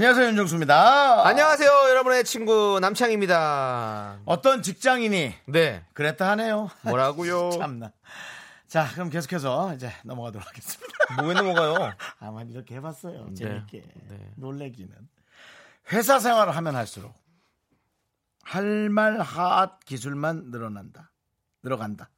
[0.00, 1.26] 안녕하세요 윤정수입니다.
[1.26, 4.20] 안녕하세요 여러분의 친구 남창입니다.
[4.24, 6.70] 어떤 직장인이 네 그랬다 하네요.
[6.86, 7.50] 뭐라고요?
[7.60, 7.92] 참나.
[8.66, 11.22] 자 그럼 계속해서 이제 넘어가도록 하겠습니다.
[11.22, 11.92] 뭐에 넘어가요?
[12.18, 13.26] 아마 이렇게 해봤어요.
[13.28, 13.34] 네.
[13.34, 14.32] 재밌게 네.
[14.36, 14.90] 놀래기는
[15.92, 17.12] 회사 생활을 하면 할수록
[18.42, 21.12] 할 말 하앗 기술만 늘어난다.
[21.62, 22.08] 늘어간다.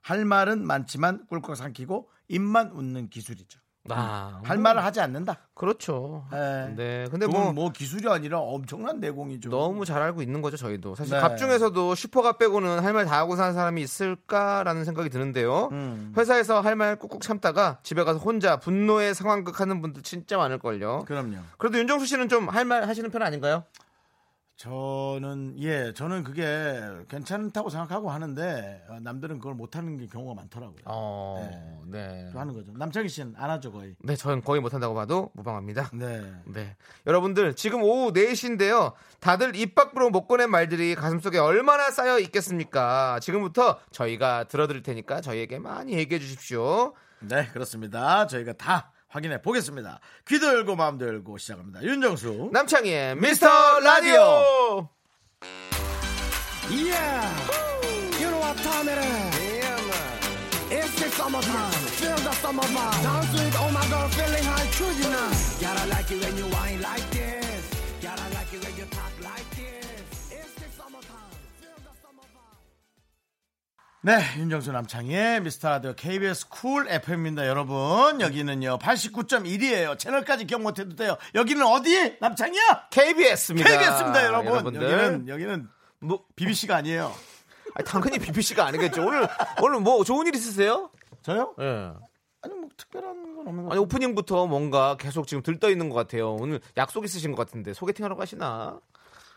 [0.00, 3.60] 할 말은 많지만 꿀꺽 삼키고 입만 웃는 기술이죠.
[3.86, 3.92] 음.
[3.92, 5.36] 아, 할 말을 하지 않는다.
[5.52, 6.24] 그렇죠.
[6.32, 6.72] 네.
[6.74, 7.06] 네.
[7.10, 9.50] 근데 뭐, 뭐 기술이 아니라 엄청난 내공이죠.
[9.50, 10.94] 너무 잘 알고 있는 거죠, 저희도.
[10.94, 11.20] 사실 네.
[11.20, 15.68] 갑 중에서도 슈퍼갑 빼고는 할 말 다 하고 사는 사람이 있을까라는 생각이 드는데요.
[15.72, 16.14] 음.
[16.16, 21.04] 회사에서 할 말 꾹꾹 참다가 집에 가서 혼자 분노의 상황극 하는 분들 진짜 많을걸요.
[21.06, 21.36] 그럼요.
[21.58, 23.64] 그래도 윤정수 씨는 좀 할 말 하시는 편 아닌가요?
[24.56, 30.78] 저는 예, 저는 그게 괜찮다고 생각하고 하는데 어, 남들은 그걸 못하는 게 경우가 많더라고요.
[30.84, 31.98] 어, 네.
[31.98, 32.30] 네.
[32.32, 32.70] 또 하는 거죠.
[32.72, 33.96] 남창희 씨는 안 하죠 거의.
[33.98, 35.90] 네, 저는 거의 못한다고 봐도 무방합니다.
[35.94, 36.32] 네.
[36.46, 36.76] 네.
[37.06, 38.92] 여러분들 지금 오후 4시인데요.
[39.18, 43.18] 다들 입 밖으로 못 꺼낸 말들이 가슴속에 얼마나 쌓여 있겠습니까?
[43.20, 46.94] 지금부터 저희가 들어드릴 테니까 저희에게 많이 얘기해 주십시오.
[47.20, 48.28] 네, 그렇습니다.
[48.28, 50.00] 저희가 다 확인해 보겠습니다.
[50.26, 51.82] 귀도 열고 마음도 열고 시작합니다.
[51.84, 53.48] 윤정수 남창희의 미스터
[53.80, 54.88] 라디오
[56.70, 57.28] Yeah,
[58.18, 59.24] you know what time it is.
[60.70, 61.70] It's the summertime,
[62.00, 63.02] feel the summer vibe.
[63.02, 65.30] Dance with all my girl, feeling high, true you know.
[65.60, 67.13] Gotta like it when you wine like
[74.06, 77.46] 네, 윤정수 남창희의 미스터드 KBS 쿨 FM입니다.
[77.48, 79.98] 여러분, 여기는요, 89.1이에요.
[79.98, 81.16] 채널까지 기억 못해도 돼요.
[81.34, 82.18] 여기는 어디?
[82.20, 82.88] 남창희야?
[82.90, 83.66] KBS입니다.
[83.66, 84.52] KBS입니다, 아, 여러분.
[84.52, 84.82] 여러분들.
[84.82, 85.68] 여기는, 여기는,
[86.00, 87.14] 뭐, BBC가 아니에요.
[87.76, 89.06] 아니, 당연히 BBC가 아니겠죠.
[89.06, 89.26] 오늘,
[89.62, 90.90] 오늘 뭐, 좋은 일 있으세요?
[91.22, 91.54] 저요?
[91.60, 91.64] 예.
[91.64, 91.92] 네.
[92.42, 96.34] 아니 뭐 특별한 건 없는 거 아니 오프닝부터 뭔가 계속 지금 들떠 있는 것 같아요.
[96.34, 98.78] 오늘 약속 있으신 것 같은데 소개팅하러 가시나?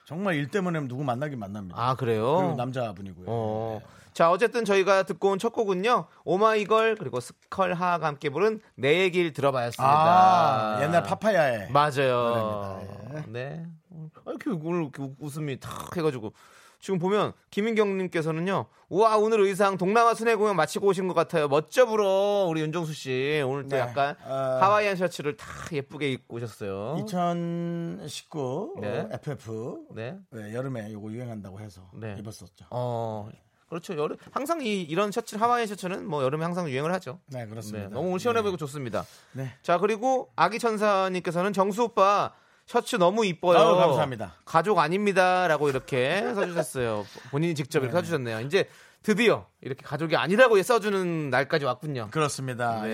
[0.08, 1.76] 정말 일 때문에 누구 만나긴 만납니다.
[1.78, 2.38] 아 그래요?
[2.38, 3.26] 그리고 남자분이고요.
[3.28, 3.80] 어.
[3.82, 3.88] 네.
[4.14, 9.86] 자 어쨌든 저희가 듣고 온 첫 곡은요 오마이걸 그리고 스컬하가 함께 부른 내 얘기를 들어봐였습니다.
[9.86, 12.82] 아, 옛날 파파야의 맞아요.
[13.16, 13.24] 예.
[13.28, 13.66] 네.
[13.92, 16.32] 어, 이렇게 오늘 웃음이 탁 해가지고
[16.80, 18.68] 지금 보면 김인경님께서는요.
[18.90, 21.48] 우와 오늘 의상 동남아 순회 공연 마치고 오신 것 같아요.
[21.48, 23.80] 멋져 불어 우리 윤정수 씨 오늘 또 네.
[23.80, 24.60] 약간 어...
[24.62, 26.98] 하와이안 셔츠를 다 예쁘게 입고 오셨어요.
[27.04, 29.10] 2019 네.
[29.12, 30.18] FF 네.
[30.32, 32.16] 네, 여름에 이거 유행한다고 해서 네.
[32.20, 32.66] 입었었죠.
[32.70, 33.30] 어...
[33.70, 33.98] 그렇죠.
[33.98, 37.20] 여름 항상 이 이런 셔츠 하와이 셔츠는 뭐 여름에 항상 유행을 하죠.
[37.28, 37.90] 네, 그렇습니다.
[37.90, 38.44] 네, 너무 시원해 네.
[38.44, 38.60] 보이고 네.
[38.60, 39.04] 좋습니다.
[39.34, 39.54] 네.
[39.62, 42.34] 자, 그리고 아기 천사님께서는 정수 오빠
[42.68, 43.58] 셔츠 너무 이뻐요.
[43.58, 44.36] 아유, 감사합니다.
[44.46, 47.06] 가족 아닙니다라고 이렇게 써주셨어요.
[47.32, 48.00] 본인이 직접 이렇게 네.
[48.00, 48.42] 써주셨네요.
[48.42, 48.70] 이제
[49.04, 52.10] 드디어 이렇게 가족이 아니라고 써주는 날까지 왔군요.
[52.12, 52.82] 그렇습니다.
[52.82, 52.90] 네.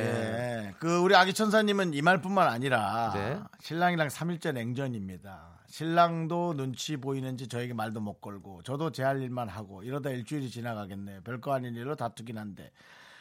[0.68, 0.74] 예.
[0.80, 3.40] 그 우리 아기 천사님은 이 말뿐만 아니라 네.
[3.62, 5.50] 신랑이랑 3일째 냉전입니다.
[5.68, 11.22] 신랑도 눈치 보이는지 저에게 말도 못 걸고 저도 제 할 일만 하고 이러다 일주일이 지나가겠네요.
[11.24, 12.70] 별거 아닌 일로 다투긴 한데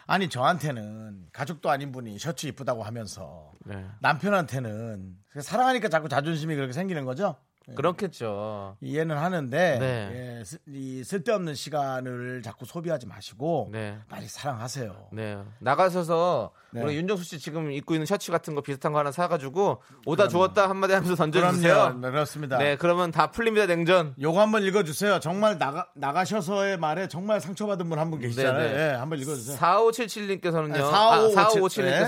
[0.06, 3.86] 아니 저한테는 가족도 아닌 분이 셔츠 이쁘다고 하면서 네.
[4.00, 7.36] 남편한테는 사랑하니까 자꾸 자존심이 그렇게 생기는 거죠?
[7.72, 7.76] 네.
[7.76, 8.76] 그렇겠죠.
[8.80, 10.38] 이해는 하는데 네.
[10.40, 13.98] 예, 쓰, 이 쓸데없는 시간을 자꾸 소비하지 마시고 네.
[14.08, 15.08] 많이 사랑하세요.
[15.12, 15.38] 네.
[15.58, 16.82] 나가셔서 네.
[16.82, 20.68] 우리 윤정수 씨 지금 입고 있는 셔츠 같은 거 비슷한 거 하나 사가지고 오다 좋았다
[20.68, 21.98] 한마디 하면서 던져주세요.
[22.00, 22.58] 네, 그렇습니다.
[22.58, 24.14] 네, 그러면 다 풀립니다 냉전.
[24.20, 25.20] 요거 한번 읽어주세요.
[25.20, 28.58] 정말 나가 나가셔서의 말에 정말 상처받은 분 한 분 계시잖아요.
[28.68, 28.90] 네, 네.
[28.90, 29.56] 예, 한번 읽어주세요.
[29.58, 30.72] 4577님께서는요.
[30.72, 31.38] 네, 4557.
[31.38, 31.48] 아,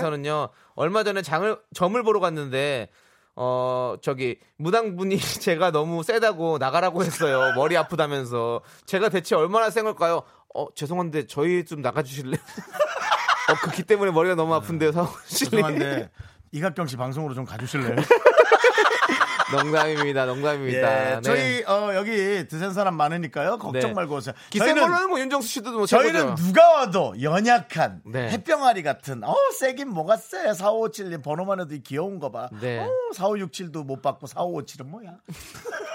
[0.01, 0.49] 4557님께서는요.
[0.75, 2.89] 얼마 전에 장을 점을 보러 갔는데
[3.35, 7.53] 어, 저기, 무당분이 제가 너무 세다고 나가라고 했어요.
[7.55, 8.61] 머리 아프다면서.
[8.85, 10.23] 제가 대체 얼마나 센 걸까요?
[10.53, 12.35] 어, 죄송한데 저희 좀 나가주실래요?
[13.51, 14.93] 어, 그렇기 때문에 머리가 너무 아픈데요, 네.
[14.93, 15.49] 사오실래요?
[15.63, 16.09] 죄송한데,
[16.51, 17.95] 이각경 씨 방송으로 좀 가주실래요?
[19.55, 20.25] 농담입니다.
[20.25, 21.11] 농담입니다.
[21.11, 21.21] 예, 네.
[21.21, 23.57] 저희 어, 여기 드센 사람 많으니까요.
[23.57, 23.93] 걱정 네.
[23.93, 24.35] 말고 오세요.
[24.49, 28.29] 기생물로는 뭐 윤정수 씨도 뭐 저희는 누가 와도 연약한 네.
[28.31, 30.45] 햇병아리 같은 어 세긴 뭐가 세.
[30.45, 32.49] 4557님 번호만 해도 귀여운 거 봐.
[32.61, 32.79] 네.
[32.79, 35.11] 어, 4567도 못 받고 4557은 뭐야?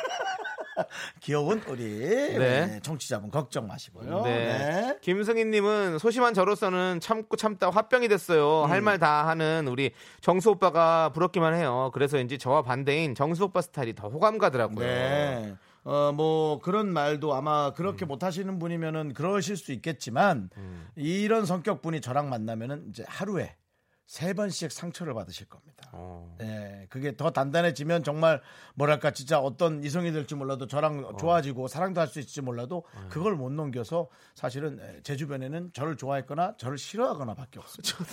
[1.21, 4.23] 귀여운 우리 네, 청취자분 걱정 마시고요.
[4.23, 4.31] 네.
[4.31, 4.99] 네.
[5.01, 8.65] 김승희님은 소심한 저로서는 참고 참다 화병이 됐어요.
[8.65, 8.71] 음.
[8.71, 11.91] 할말 다 하는 우리 정수 오빠가 부럽기만 해요.
[11.95, 14.87] 그래서인지 저와 반대인 정수 오빠 스타일이 더 호감 가더라고요.
[14.87, 15.55] 네.
[15.83, 17.73] 어, 뭐, 그런 말도 아마 음.
[17.75, 20.51] 그렇게 못 하시는 분이면은 그러실 수 있겠지만,
[20.95, 23.57] 이런 성격 분이 저랑 만나면은 이제 하루에
[24.05, 25.80] 세 번씩 상처를 받으실 겁니다.
[25.93, 26.37] 어.
[26.39, 28.41] 네, 그게 더 단단해지면 정말
[28.75, 31.17] 뭐랄까 진짜 어떤 이성이 될지 몰라도 저랑 어.
[31.17, 36.77] 좋아지고 사랑도 할 수 있을지 몰라도 그걸 못 넘겨서 사실은 제 주변에는 저를 좋아했거나 저를
[36.79, 38.07] 싫어하거나밖에 없어요.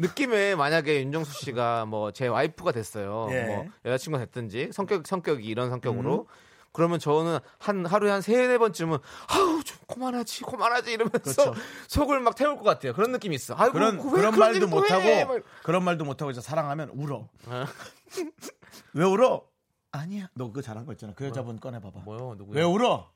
[0.00, 3.28] 느낌에 만약에 윤정수 씨가 뭐 제 와이프가 됐어요.
[3.30, 3.42] 예.
[3.44, 5.70] 뭐 여자친구가 됐든지 성격 성격이 이런 음.
[5.70, 6.26] 성격으로
[6.72, 8.98] 그러면 저는 한 하루에 한 세네 번쯤은
[9.28, 11.54] 아우 좀 그만하지 그만하지 이러면서 그렇죠.
[11.88, 12.92] 속을 막 태울 것 같아요.
[12.92, 13.54] 그런 느낌이 있어.
[13.56, 15.20] 아이고 그런 왜 그런 그런 말도 일을 또못 해?
[15.22, 17.28] 하고 막 그런 말도 못 하고 이제 사랑하면 울어.
[17.46, 17.64] 어.
[18.94, 19.44] 왜 울어?
[19.90, 20.28] 아니야.
[20.34, 21.14] 너 그거 잘한 거 있잖아.
[21.14, 22.00] 그 여자분 꺼내 봐봐.
[22.00, 22.34] 뭐요?
[22.36, 22.56] 누구요?
[22.56, 23.10] 왜 울어?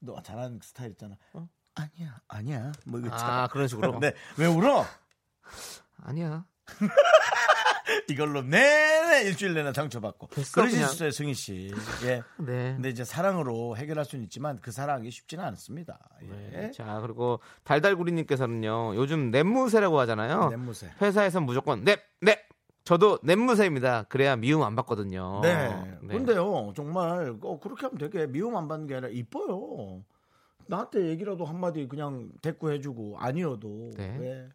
[0.00, 1.16] 너 잘하는 스타일 있잖아.
[1.74, 2.20] 아니야.
[2.28, 2.72] 아니야.
[2.86, 3.08] 뭐 이거.
[3.12, 3.98] 아 그런 식으로.
[4.00, 4.14] 네.
[4.38, 4.84] 왜 울어?
[6.02, 6.44] 아니야.
[8.08, 10.28] 이걸로 내내 일주일 내내 상처받고.
[10.28, 10.86] 그러실.
[10.86, 11.72] 수 있어요, 승희 씨.
[12.04, 12.22] 예.
[12.38, 12.74] 네.
[12.74, 15.98] 근데 이제 사랑으로 해결할 수는 있지만 그 사랑이 쉽지는 않습니다.
[16.22, 16.56] 예.
[16.56, 16.70] 네.
[16.72, 20.48] 자 그리고 달달구리님께서는요 요즘 넷무새라고 하잖아요.
[20.50, 20.90] 넷무새.
[21.00, 22.38] 회사에서 무조건 넵 넵.
[22.84, 24.04] 저도 넷무새입니다.
[24.08, 25.40] 그래야 미움 안 받거든요.
[25.42, 25.68] 네.
[26.02, 26.14] 네.
[26.16, 30.02] 근데요, 정말 어, 그렇게 하면 되게 미움 안 받는 게 아니라 이뻐요.
[30.66, 34.16] 나한테 얘기라도 한마디 그냥 대꾸해주고 아니어도 네.
[34.18, 34.48] 왜,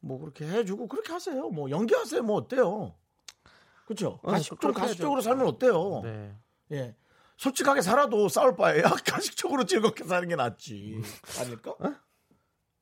[0.00, 1.48] 뭐 그렇게 해주고 그렇게 하세요.
[1.50, 2.22] 뭐 연기하세요.
[2.22, 2.94] 뭐 어때요?
[3.86, 4.20] 그렇죠?
[4.22, 5.20] 어, 가식적으로 그렇게 가식적으로.
[5.20, 6.00] 살면 어때요?
[6.04, 6.34] 네.
[6.72, 6.96] 예.
[7.36, 11.00] 솔직하게 살아도 싸울 바에야 가식적으로 즐겁게 사는 게 낫지.
[11.40, 11.74] 아닐까?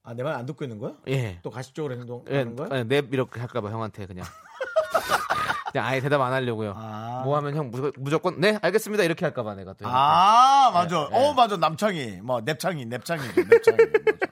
[0.03, 0.95] 아, 내 말 안 듣고 있는 거야?
[1.09, 1.41] 예.
[1.43, 2.69] 또 가식적으로 예, 행동하는 거야?
[2.79, 4.25] 예, 넵 이렇게 할까봐 형한테 그냥.
[5.73, 6.73] 그냥 아예 대답 안 하려고요.
[6.77, 7.23] 아.
[7.25, 9.87] 뭐 하면 형 무조건, 네 알겠습니다 이렇게 할까봐 내가 또.
[9.87, 11.09] 아, 맞아.
[11.13, 11.27] 예, 예.
[11.29, 11.57] 어, 맞아.
[11.57, 12.21] 남창이.
[12.23, 13.45] 뭐, 냅창이, 냅창이죠.
[13.45, 13.77] 냅창이.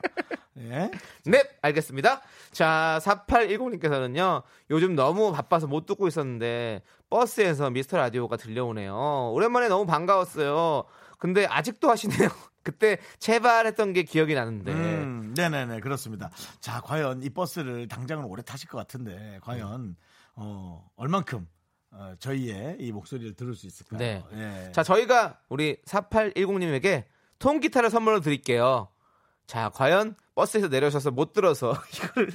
[0.64, 0.90] 예.
[1.24, 2.20] 네, 알겠습니다.
[2.52, 9.30] 자, 4810님께서는요, 요즘 너무 바빠서 못 듣고 있었는데, 버스에서 미스터 라디오가 들려오네요.
[9.32, 10.84] 오랜만에 너무 반가웠어요.
[11.18, 12.28] 근데 아직도 하시네요.
[12.62, 14.72] 그때 제발 했던 게 기억이 나는데.
[14.72, 15.80] 음, 네네네.
[15.80, 16.30] 그렇습니다.
[16.60, 19.96] 자, 과연 이 버스를 당장은 오래 타실 것 같은데, 과연,
[20.34, 21.46] 어, 얼만큼,
[21.92, 23.98] 어, 저희의 이 목소리를 들을 수 있을까요?
[23.98, 24.24] 네.
[24.32, 24.72] 예.
[24.72, 27.04] 자, 저희가 우리 4810님에게
[27.38, 28.88] 통기타를 선물로 드릴게요.
[29.46, 32.32] 자, 과연 버스에서 내려오셔서 못 들어서 이거를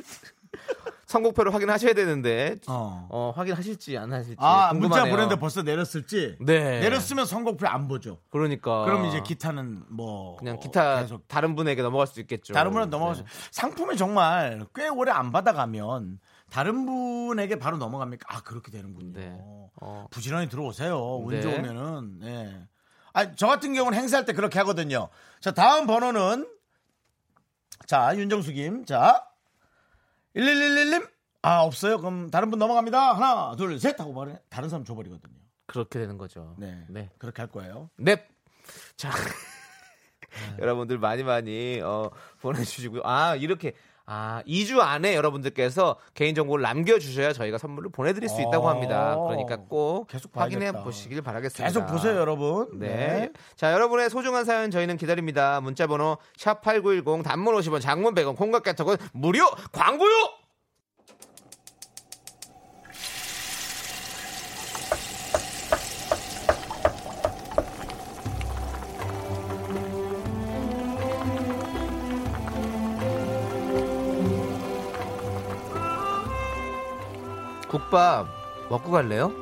[1.06, 3.08] 선곡표를 확인하셔야 되는데, 어.
[3.10, 4.36] 어, 확인하실지 안 하실지.
[4.40, 4.80] 아, 궁금하네요.
[4.80, 6.38] 문자 보냈는데 벌써 내렸을지?
[6.40, 6.82] 네.
[6.82, 8.20] 내렸으면 선곡표 안 보죠.
[8.30, 8.86] 그러니까.
[8.86, 10.38] 그럼 이제 기타는 뭐.
[10.38, 12.54] 그냥 기타 계속 다른 분에게 넘어갈 수 있겠죠.
[12.54, 13.28] 다른 분은 넘어가서 네.
[13.52, 16.20] 상품이 정말 꽤 오래 안 받아가면
[16.52, 18.26] 다른 분에게 바로 넘어갑니까?
[18.32, 19.20] 아 그렇게 되는군요.
[19.20, 19.36] 네.
[19.82, 20.06] 어.
[20.12, 21.18] 부지런히 들어오세요.
[21.18, 21.42] 운 네.
[21.42, 22.20] 좋으면은.
[22.24, 22.60] 예.
[23.14, 25.10] 아, 저 같은 경우는 행사할 때 그렇게 하거든요.
[25.42, 26.48] 자, 다음 번호는
[27.90, 28.86] 자, 윤정수 김.
[28.86, 29.26] 자.
[30.36, 31.10] 1111님.
[31.42, 31.98] 아, 없어요.
[31.98, 33.16] 그럼 다른 분 넘어갑니다.
[33.16, 34.38] 하나, 둘, 셋 하고 말해.
[34.48, 35.34] 다른 사람 줘 버리거든요.
[35.66, 36.54] 그렇게 되는 거죠.
[36.60, 36.86] 네.
[36.88, 37.10] 네.
[37.18, 37.90] 그렇게 할 거예요.
[37.98, 38.28] 넵.
[38.96, 39.10] 자.
[40.60, 43.02] 여러분들 많이 많이 어, 보내주시고요.
[43.06, 43.74] 아, 이렇게.
[44.12, 49.16] 아, 2주 안에 여러분들께서 개인정보를 남겨주셔야 저희가 선물을 보내드릴 수 있다고 합니다.
[49.16, 50.84] 그러니까 꼭 계속 확인해 봐야겠다.
[50.84, 51.64] 보시길 바라겠습니다.
[51.68, 52.80] 계속 보세요, 여러분.
[52.80, 53.32] 네.
[53.56, 55.62] 자, 여러분의 소중한 사연 저희는 기다립니다.
[55.62, 60.39] 문자번호 샵8910 단문 50원, 장문 100원, 콩깍개톡은 무료 광고요!
[77.90, 78.28] 국밥
[78.70, 79.34] 먹고 갈래요?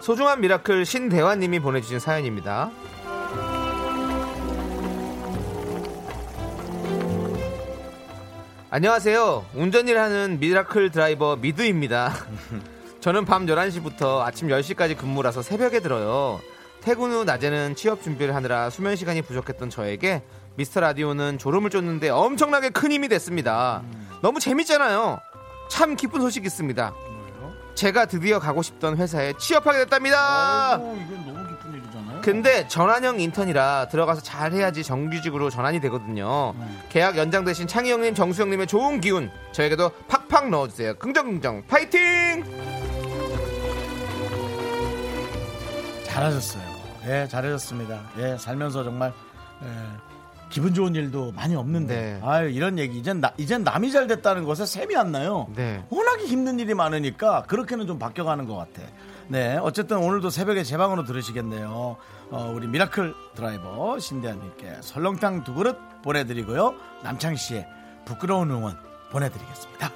[0.00, 2.70] 소중한 미라클 신대화님이 보내주신 사연입니다.
[8.70, 9.46] 안녕하세요.
[9.54, 12.12] 운전일 하는 미라클 드라이버 미드입니다.
[13.00, 16.40] 저는 밤 11시부터 아침 10시까지 근무라서 새벽에 들어요.
[16.88, 20.22] 퇴근 후 낮에는 취업 준비를 하느라 수면 시간이 부족했던 저에게
[20.54, 23.82] 미스터 라디오는 졸음을 쫓는데 엄청나게 큰 힘이 됐습니다.
[24.22, 25.20] 너무 재밌잖아요.
[25.68, 26.94] 참 기쁜 소식이 있습니다.
[27.74, 30.76] 제가 드디어 가고 싶던 회사에 취업하게 됐답니다.
[30.76, 32.22] 어, 이건 너무 기쁜 일이잖아요.
[32.22, 36.54] 근데 전환형 인턴이라 들어가서 잘해야지 정규직으로 전환이 되거든요.
[36.88, 40.94] 계약 연장 대신 창희 형님, 정수 형님의 좋은 기운 저에게도 팍팍 넣어주세요.
[40.94, 42.44] 긍정긍정 파이팅!
[46.04, 46.67] 잘하셨어요.
[47.08, 48.00] 예, 잘하셨습니다.
[48.18, 49.12] 예, 살면서 정말
[49.62, 49.68] 예,
[50.50, 52.20] 기분 좋은 일도 많이 없는데 네.
[52.22, 55.48] 아유 이런 얘기 이젠 나, 이젠 남이 잘 됐다는 것에 셈이 안 나요.
[55.54, 55.82] 네.
[55.90, 58.82] 워낙에 힘든 일이 많으니까 그렇게는 좀 바뀌어가는 것 같아.
[59.28, 61.96] 네, 어쨌든 오늘도 새벽에 재방으로 들으시겠네요.
[62.30, 66.74] 어, 우리 미라클 드라이버 신대화님께 설렁탕 두 그릇 보내드리고요.
[67.02, 67.66] 남창희 씨의
[68.06, 68.78] 부끄러운 응원
[69.10, 69.92] 보내드리겠습니다.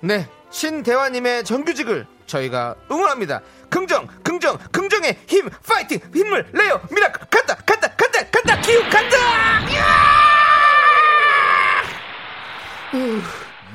[0.00, 3.40] 네, 신대화님의 정규직을 저희가 응원합니다.
[3.74, 6.80] 긍정, 긍정, 긍정의 힘, 파이팅, 힘을 내요.
[6.92, 9.16] 미라클 간다, 간다, 간다, 간다, 기우 간다.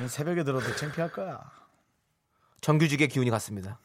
[0.07, 1.41] 새벽에 들어도 창피할 거야.
[2.61, 3.77] 정규직의 기운이 갔습니다.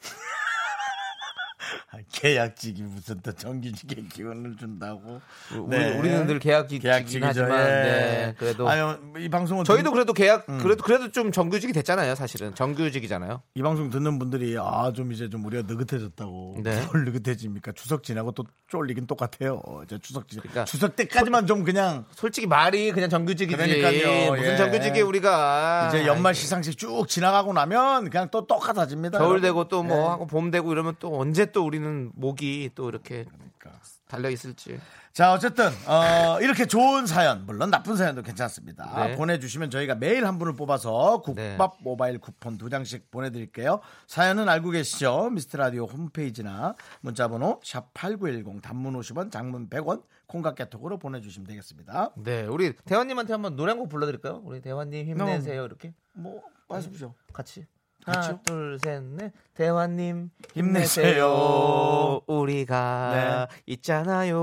[1.93, 5.21] 아, 계약직이 무슨 또 정규직의 기운을 준다고.
[5.57, 7.27] 우리, 우리 는 늘 계약직이긴 계약직이죠.
[7.27, 7.65] 하지만 예.
[7.65, 10.59] 네, 그래도 아유, 이 방송은 저희도 듣- 그래도 계약 음.
[10.63, 12.15] 그래도 그래도 좀 정규직이 됐잖아요.
[12.15, 13.43] 사실은 정규직이잖아요.
[13.55, 16.87] 이 방송 듣는 분들이 아 좀 이제 좀 우리가 느긋해졌다고 네.
[16.93, 22.05] 뭘 느긋해집니까 추석 지나고 또 쫄리긴 똑같아요 이제 추석 지 그러니까 추석 때까지만 좀 그냥
[22.13, 23.57] 솔직히 말이 그냥 정규직이지.
[23.57, 24.33] 그러니까요.
[24.35, 24.57] 무슨 예.
[24.57, 29.41] 정규직이 우리가 이제 연말 시상식 쭉 지나가고 나면 그냥 또 똑같아집니다 겨울.
[29.41, 30.01] 되고 또뭐 예.
[30.03, 33.81] 하고 봄 되고 이러면 또 언제 또 우리는 목이 또 이렇게 그러니까.
[34.09, 34.79] 달려 있을지.
[35.13, 39.17] 자 어쨌든 어, 이렇게 좋은 사연 물론 나쁜 사연도 괜찮습니다 네.
[39.17, 41.37] 보내주시면 저희가 매일 한 분을 뽑아서 국밥
[41.79, 41.85] 네.
[41.85, 49.31] 모바일 쿠폰 두 장씩 보내드릴게요 사연은 알고 계시죠 미스트라디오 홈페이지나 문자번호 샵 8910 단문 50원
[49.31, 54.41] 장문 100원 콩각 개톡으로 보내주시면 되겠습니다 네, 우리 대환님한테 한번 노래 한 곡 불러드릴까요?
[54.45, 57.67] 우리 대환님 힘내세요 이렇게 뭐 하십시오 같이.
[58.05, 58.23] 같이요?
[58.23, 59.33] 하나, 둘, 셋, 넷.
[59.55, 62.21] 대환님 힘내세요.
[62.27, 63.57] 우리가 네.
[63.67, 64.37] 있잖아요.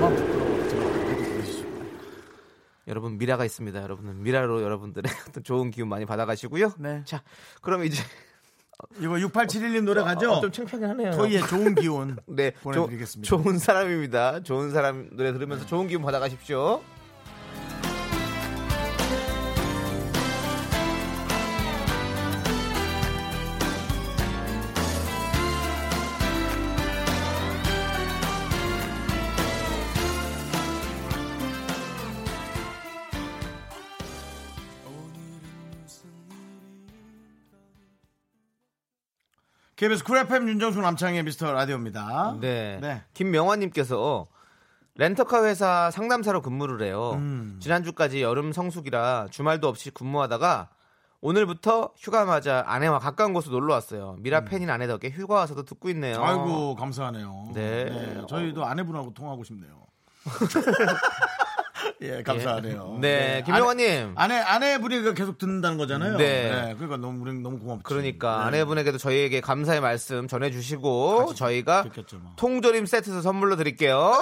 [0.00, 0.52] 너무 부끄러워
[2.88, 3.80] 여러분 미라가 있습니다.
[3.80, 6.72] 여러분은 미라로 여러분들의 어떤 좋은 기운 많이 받아가시고요.
[6.78, 7.02] 네.
[7.04, 7.22] 자,
[7.60, 8.02] 그럼 이제
[8.98, 10.32] 이거 6871님 노래 가죠?
[10.32, 11.12] 어, 좀 창피하긴 하네요.
[11.12, 13.28] 토이의 좋은 기운 네, 보내드리겠습니다.
[13.28, 14.42] 조, 좋은 사람입니다.
[14.42, 16.82] 좋은 사람 노래 들으면서 좋은 기운 받아가십시오.
[39.82, 42.36] KBS 쿨 FM 윤정수 남창희의 미스터 라디오입니다.
[42.40, 42.78] 네.
[42.80, 43.02] 네.
[43.14, 44.28] 김명환님께서
[44.94, 47.14] 렌터카 회사 상담사로 근무를 해요.
[47.16, 47.58] 음.
[47.60, 50.68] 지난주까지 여름 성수기라 주말도 없이 근무하다가
[51.20, 54.18] 오늘부터 휴가 맞아 아내와 가까운 곳으로 놀러 왔어요.
[54.20, 56.18] 미라 팬인 아내 덕에 휴가 와서도 듣고 있네요.
[56.18, 56.22] 음.
[56.22, 57.50] 아이고 감사하네요.
[57.52, 58.22] 네.
[58.28, 59.82] 저희도 아내분하고 통하고 싶네요.
[62.02, 62.98] 예, 감사하네요.
[63.00, 64.14] 네, 김명환님.
[64.16, 66.16] 아내 아내분이 그 계속 듣는다는 거잖아요.
[66.16, 66.74] 네.
[66.76, 67.82] 그러니까 너무 우리 너무 고맙죠.
[67.84, 68.44] 그러니까 네.
[68.44, 71.84] 아내분에게도 저희에게 감사의 말씀 전해주시고 저희가
[72.20, 72.32] 뭐.
[72.36, 74.18] 통조림 세트도 선물로 드릴게요.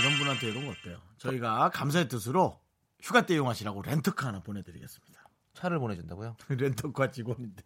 [0.00, 0.98] 이런 분한테 이런 거 어때요?
[1.18, 2.60] 저희가 감사의 뜻으로
[3.00, 5.18] 휴가 때 이용하시라고 렌터카 하나 보내드리겠습니다.
[5.54, 6.36] 차를 보내준다고요?
[6.50, 7.62] 렌터카 직원인데.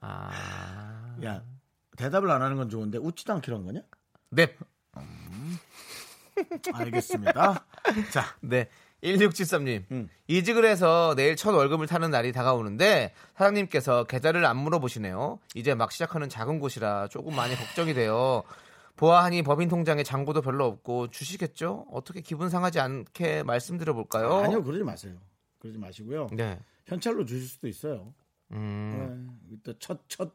[0.00, 1.42] 아, 야
[1.96, 3.80] 대답을 안 하는 건 좋은데 웃지도 않기로 한 거냐?
[4.30, 4.56] 네,
[6.72, 7.64] 알겠습니다.
[8.12, 8.68] 자, 네.
[9.02, 9.84] 1673님.
[9.90, 10.08] 음.
[10.26, 15.38] 이직을 해서 내일 첫 월급을 타는 날이 다가오는데 사장님께서 계좌를 안 물어보시네요.
[15.54, 18.42] 이제 막 시작하는 작은 곳이라 조금 많이 걱정이 돼요.
[18.96, 21.86] 보아하니 법인 통장에 잔고도 별로 없고 주시겠죠?
[21.92, 24.36] 어떻게 기분 상하지 않게 말씀드려 볼까요?
[24.36, 25.14] 아니요 그러지 마세요.
[25.58, 26.28] 그러지 마시고요.
[26.32, 26.58] 네.
[26.86, 28.14] 현찰로 주실 수도 있어요.
[28.52, 29.38] 음.
[29.50, 29.56] 네.
[29.62, 30.32] 또첫첫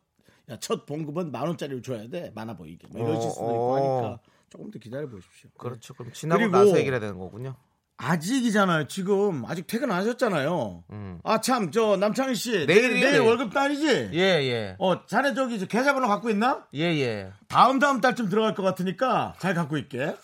[0.50, 2.32] 야, 첫 봉급은 만 원짜리를 줘야 돼.
[2.36, 2.88] 많아 보이게.
[2.92, 3.76] 뭐 이러실 수도 어, 있고 어.
[3.76, 4.20] 하니까
[4.52, 5.50] 조금 더 기다려 보십시오.
[5.58, 5.94] 그렇죠.
[5.94, 7.56] 그럼 지나고 나서 얘기를 해야 되는 거군요.
[7.98, 8.88] 아직이잖아요.
[8.88, 10.84] 지금 아직 퇴근 안 하셨잖아요.
[10.92, 11.20] 음.
[11.24, 13.20] 아참 저 남창희 씨 내일 내일 내일.
[13.20, 14.10] 월급 달이지?
[14.14, 14.76] 예, 예.
[14.80, 16.66] 어 자네 저기 저 계좌번호 갖고 있나?
[16.74, 17.32] 예, 예.
[17.48, 20.16] 다음 다음 달쯤 들어갈 것 같으니까 잘 갖고 있게.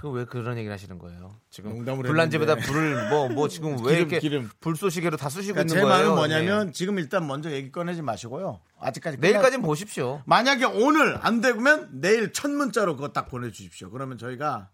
[0.00, 1.36] 그 왜 그런 얘기를 하시는 거예요?
[1.50, 2.72] 지금 농담을 불난 집에다 했는데.
[2.72, 4.50] 불을 뭐뭐 지금 왜 기름, 이렇게 기름.
[4.60, 6.04] 불쏘시개로 다 쑤시고 그러니까 제 있는 거예요?
[6.14, 6.72] 말은 뭐냐면 네.
[6.72, 8.60] 지금 일단 먼저 얘기 꺼내지 마시고요.
[8.80, 10.22] 아직까지 끝나- 내일까지는 보십시오.
[10.24, 13.90] 만약에 오늘 안 되면 내일 첫 문자로 그거 딱 보내주십시오.
[13.90, 14.70] 그러면 저희가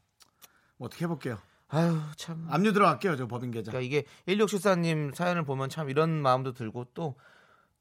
[0.76, 1.38] 뭐 어떻게 해볼게요.
[1.68, 2.46] 아유 참.
[2.48, 3.16] 압류 들어갈게요.
[3.16, 3.72] 저 법인 계좌.
[3.72, 7.16] 그러니까 이게 1674님 사연을 보면 참 이런 마음도 들고 또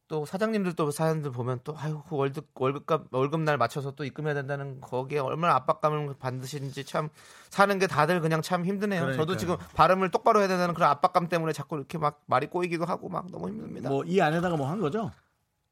[0.08, 4.80] 또 사장님들도 사연들 보면 또 아유 그 월급 월급값 월급 날 맞춰서 또 입금해야 된다는
[4.82, 7.10] 거기에 얼마나 압박감을 받으시는지 참
[7.50, 9.02] 사는 게 다들 그냥 참 힘드네요.
[9.14, 9.38] 저도 그러니까요.
[9.38, 13.26] 지금 발음을 똑바로 해야 된다는 그런 압박감 때문에 자꾸 이렇게 막 말이 꼬이기도 하고 막
[13.32, 13.90] 너무 힘듭니다.
[13.90, 15.12] 뭐 이 안에다가 뭐 한 거죠?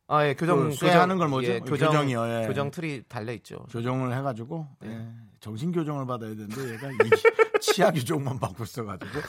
[0.08, 1.52] 아, 예, 교정 그 쇠하는 걸 뭐죠?
[1.52, 2.48] 예, 교정 교정 이요, 예.
[2.48, 3.58] 교정 틀이 달려 있죠.
[3.72, 4.90] 교정을 해가지고 네.
[4.90, 5.08] 예,
[5.44, 6.96] 정신 교정을 받아야 되는데 얘가 이
[7.60, 9.20] 치아 교정만 받고 있어가지고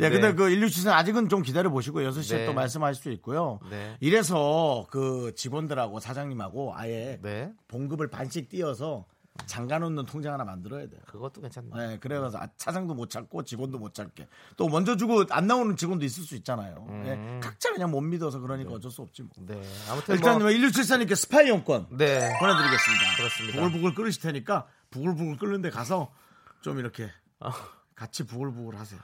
[0.00, 0.10] 예 네.
[0.10, 2.46] 근데 그 인류 시선 아직은 좀 기다려 보시고 6 시에 네.
[2.46, 3.58] 또 말씀하실 수 있고요.
[3.70, 3.96] 네.
[4.00, 7.54] 이래서 그 직원들하고 사장님하고 아예 네.
[7.68, 9.06] 봉급을 반씩 띄어서
[9.46, 11.00] 잠가 놓는 통장 하나 만들어야 돼요.
[11.06, 11.70] 그것도 괜찮네.
[11.74, 16.04] 네, 그래서 아, 차장도 못 찾고 직원도 못 찾게 또 먼저 주고 안 나오는 직원도
[16.04, 16.86] 있을 수 있잖아요.
[17.02, 19.30] 네, 각자 그냥 못 믿어서 그러니까 어쩔 수 없지 뭐.
[19.46, 19.62] 네.
[19.90, 22.18] 아무튼 일단 뭐, 1674님께 스파 이용권 네.
[22.38, 23.16] 보내드리겠습니다.
[23.16, 23.60] 그렇습니다.
[23.62, 26.12] 부글부글 끓이실 테니까 부글부글 끓는데 가서
[26.60, 27.50] 좀 이렇게 아.
[27.96, 29.00] 같이 부글부글 하세요.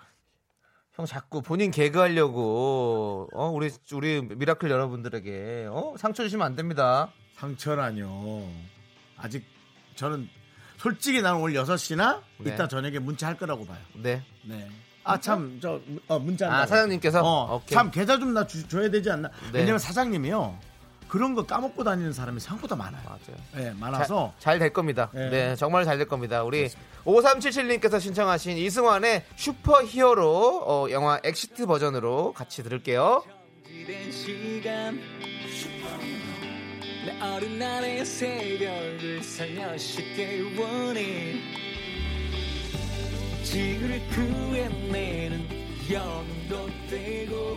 [0.93, 7.13] 형 자꾸 본인 개그 하려고 어 우리 우리 미라클 여러분들에게 어 상처 주시면 안 됩니다.
[7.35, 8.49] 상처라뇨.
[9.17, 9.45] 아직
[9.97, 10.29] 저는
[10.77, 12.53] 솔직히 나는 오늘 6시나 네.
[12.53, 13.79] 이따 저녁에 문자 할 거라고 봐요.
[13.95, 14.23] 네.
[14.45, 14.69] 네.
[15.05, 16.53] 아, 참, 저, 어, 문자.
[16.53, 16.67] 아.
[16.67, 17.23] 사장님께서?
[17.25, 17.63] 어.
[17.67, 19.29] 참, 계좌 좀 나 줘야 되지 않나?
[19.53, 19.61] 네.
[19.61, 20.59] 왜냐면 사장님이요.
[21.09, 23.03] 그런 거 까먹고 다니는 사람이 생각보다 많아요.
[23.05, 23.41] 맞아요.
[23.55, 24.35] 네, 많아서.
[24.39, 25.11] 잘 될 겁니다.
[25.15, 25.31] 네.
[25.31, 25.57] 네.
[25.57, 26.43] 정말 잘 될 겁니다.
[26.45, 26.69] 우리
[27.05, 33.25] 5377님께서 신청하신 이승환의 슈퍼 히어로 어, 영화 엑시트 버전으로 같이 들을게요.
[43.45, 45.49] 지구를 구해내는
[45.91, 47.57] 영웅도 되고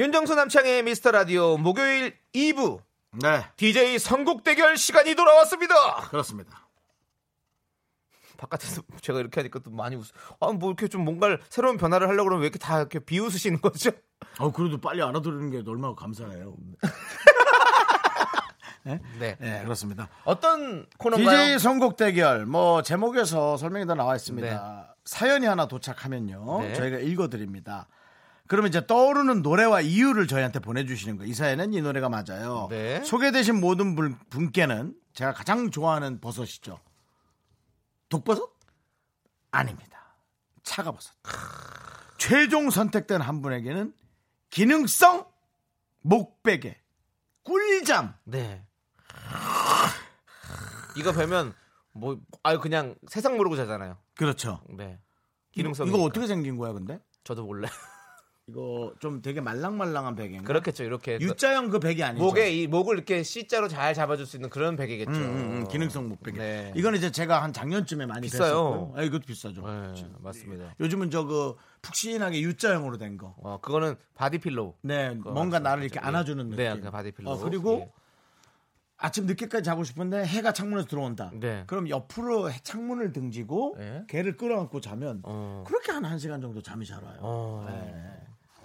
[0.00, 2.80] 윤정수 남창희의 미스터 라디오 목요일 2부
[3.22, 5.74] 네, DJ 선곡 대결 시간이 돌아왔습니다.
[6.08, 6.66] 그렇습니다.
[8.38, 10.06] 바깥에서 제가 이렇게 하니까 또 많이 웃.
[10.40, 13.90] 아, 뭐 이렇게 좀 뭔가를 새로운 변화를 하려고 그러면 왜 이렇게 다 이렇게 비웃으시는 거죠?
[14.38, 16.54] 어, 그래도 빨리 알아들으는 게 얼마나 감사해요.
[19.18, 19.36] 네.
[19.38, 20.08] 네, 그렇습니다.
[20.24, 21.36] 어떤 코너인가요?
[21.36, 24.96] DJ 선곡 대결 뭐 제목에서 설명이 다 나와 있습니다.
[25.04, 26.72] 사연이 하나 도착하면요 네.
[26.72, 27.86] 저희가 읽어 드립니다.
[28.50, 31.30] 그러면 이제 떠오르는 노래와 이유를 저희한테 보내주시는 거예요.
[31.30, 32.66] 이 사연은 이 노래가 맞아요.
[32.68, 33.00] 네.
[33.04, 36.80] 소개되신 모든 분, 분께는 제가 가장 좋아하는 버섯이죠.
[38.08, 38.50] 독버섯?
[39.52, 40.16] 아닙니다.
[40.64, 41.14] 차가버섯.
[42.18, 43.94] 최종 선택된 한 분에게는
[44.50, 45.26] 기능성
[46.00, 46.76] 목베개
[47.44, 48.66] 꿀잠 네.
[50.96, 51.54] 이거 뵈면
[51.92, 53.96] 뭐 아유 그냥 세상 모르고 자잖아요.
[54.16, 54.60] 그렇죠.
[54.70, 54.98] 네.
[55.52, 56.98] 기능성 이거 어떻게 생긴 거야 근데?
[57.22, 57.68] 저도 몰래
[58.50, 60.46] 이거 좀 되게 말랑말랑한 베개인가?
[60.46, 60.82] 그렇겠죠.
[60.84, 62.24] 이렇게 그 U자형 그 베개 아니죠?
[62.24, 65.10] 목에 이 목을 이렇게 C자로 잘 잡아줄 수 있는 그런 베개겠죠.
[65.10, 66.38] 음, 음, 음, 기능성 목 베개.
[66.38, 66.72] 네.
[66.76, 68.92] 이건 이제 제가 한 작년쯤에 많이 비싸요.
[68.96, 69.62] 아, 이것도 비싸죠.
[69.66, 70.74] 네, 맞습니다.
[70.80, 73.34] 요즘은 저그 푹신하게 U자형으로 된 거.
[73.38, 74.74] 어 그거는 body pillow.
[74.82, 75.84] 네, 뭔가 나를.
[75.84, 76.82] 이렇게 안아주는 네, 느낌.
[76.82, 77.34] 그 body pillow.
[77.34, 77.90] 어, 그리고 예.
[79.02, 81.30] 아침 늦게까지 자고 싶은데 해가 창문에서 들어온다.
[81.32, 81.64] 네.
[81.66, 84.04] 그럼 옆으로 해- 창문을 등지고 네.
[84.08, 85.64] 걔를 끌어안고 자면 어.
[85.66, 87.16] 그렇게 한 1시간 정도 잠이 잘 와요.
[87.20, 87.64] 어.
[87.66, 88.19] 네.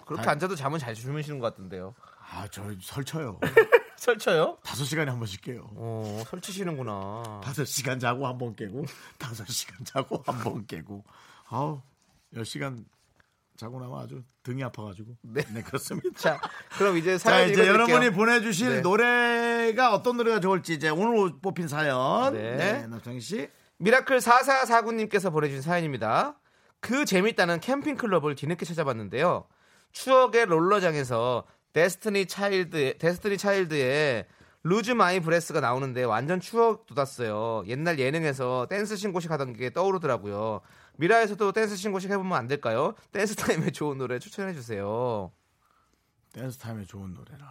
[0.06, 1.94] 그렇게 안 자도 잠은 잘 주무시는 것 같은데요.
[2.30, 3.38] 아, 저 설쳐요.
[3.96, 4.58] 설쳐요?
[4.62, 5.68] 5시간에 한 번씩 깨요.
[5.74, 7.40] 어, 설치시는구나.
[7.42, 8.84] 다섯 시간 자고 한 번 깨고
[9.18, 11.04] 다섯 시간 자고 한 번 깨고
[11.48, 11.80] 아우
[12.34, 12.84] 열 시간
[13.56, 16.08] 자고 나면 아주 등이 아파가지고 네, 그렇습니다.
[16.18, 16.40] 자,
[16.76, 17.94] 그럼 이제 자 사연 이제 읽어드릴게요.
[17.94, 18.80] 여러분이 보내주실 네.
[18.82, 22.56] 노래가 어떤 노래가 좋을지 이제 오늘 뽑힌 사연 네.
[22.56, 26.38] 네, 남창희 씨 미라클 4449님께서 보내주신 사연입니다.
[26.80, 29.46] 그 재밌다는 캠핑 클럽을 뒤늦게 찾아봤는데요.
[29.96, 34.26] 추억의 롤러장에서 Destiny's Child Destiny's Child의
[34.62, 37.64] Lose My Breath가 나오는데 완전 추억 돋았어요.
[37.66, 40.60] 옛날 예능에서 댄스 신고식 하던 게 떠오르더라고요.
[40.96, 42.94] 미라에서도 댄스 신고식 해보면 안 될까요?
[43.10, 45.32] 댄스 타임에 좋은 노래 추천해 주세요.
[46.32, 47.46] 댄스 타임에 좋은 노래라.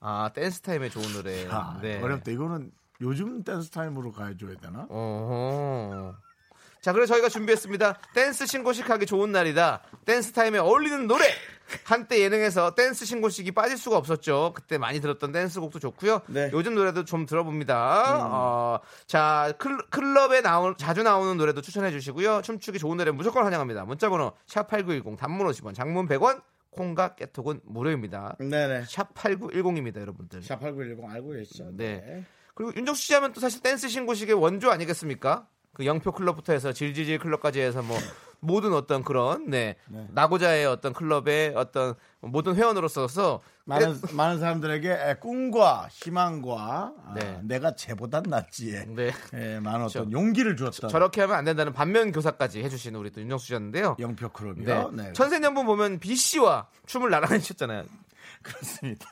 [0.00, 1.48] 아 댄스 타임에 좋은 노래.
[1.48, 2.02] 아, 네.
[2.02, 2.30] 어렵다.
[2.30, 4.86] 이거는 요즘 댄스 타임으로 가줘야 되나?
[4.90, 6.25] 어허.
[6.86, 7.98] 자, 그래서 저희가 준비했습니다.
[8.14, 9.82] 댄스 신고식 하기 좋은 날이다.
[10.04, 11.24] 댄스 타임에 어울리는 노래.
[11.82, 14.52] 한때 예능에서 댄스 신고식이 빠질 수가 없었죠.
[14.54, 16.20] 그때 많이 들었던 댄스곡도 좋고요.
[16.28, 16.48] 네.
[16.52, 18.20] 요즘 노래도 좀 들어봅니다.
[18.24, 22.42] 어, 자, 클, 클럽에 나오, 자주 나오는 노래도 추천해 주시고요.
[22.42, 23.84] 춤추기 좋은 노래 무조건 환영합니다.
[23.84, 28.36] 문자 번호 샵8910 단문 50원, 장문 100원, 콩과 깨톡은 무료입니다.
[28.38, 28.84] 네네.
[28.86, 30.40] 샵 8910입니다, 여러분들.
[30.44, 31.70] 샵 8910 알고 계시죠?
[31.72, 32.24] 네.
[32.54, 35.48] 그리고 윤정수 씨 하면 또 사실 댄스 신고식의 원조 아니겠습니까?
[35.76, 37.98] 그 영표 클럽부터 해서 질질질 클럽까지 해서 뭐
[38.40, 39.76] 모든 어떤 그런 네,
[40.10, 47.40] 나고자의 어떤 클럽의 어떤 모든 회원으로서서 많은 많은 사람들에게 에, 꿈과 희망과 아, 네.
[47.42, 49.10] 내가 쟤보단 낫지에 네.
[49.34, 50.10] 에, 많은 어떤 그렇죠.
[50.12, 53.96] 용기를 주었던 저렇게 하면 안 된다는 반면 교사까지 해주시는 우리 또 윤정수 씨였는데요.
[53.98, 54.32] 영표 네.
[54.32, 54.90] 클럽이요.
[54.92, 55.12] 네.
[55.12, 57.84] 천생연분 보면 B 씨와 춤을 나란히 췄잖아요.
[58.42, 59.10] 그렇습니다.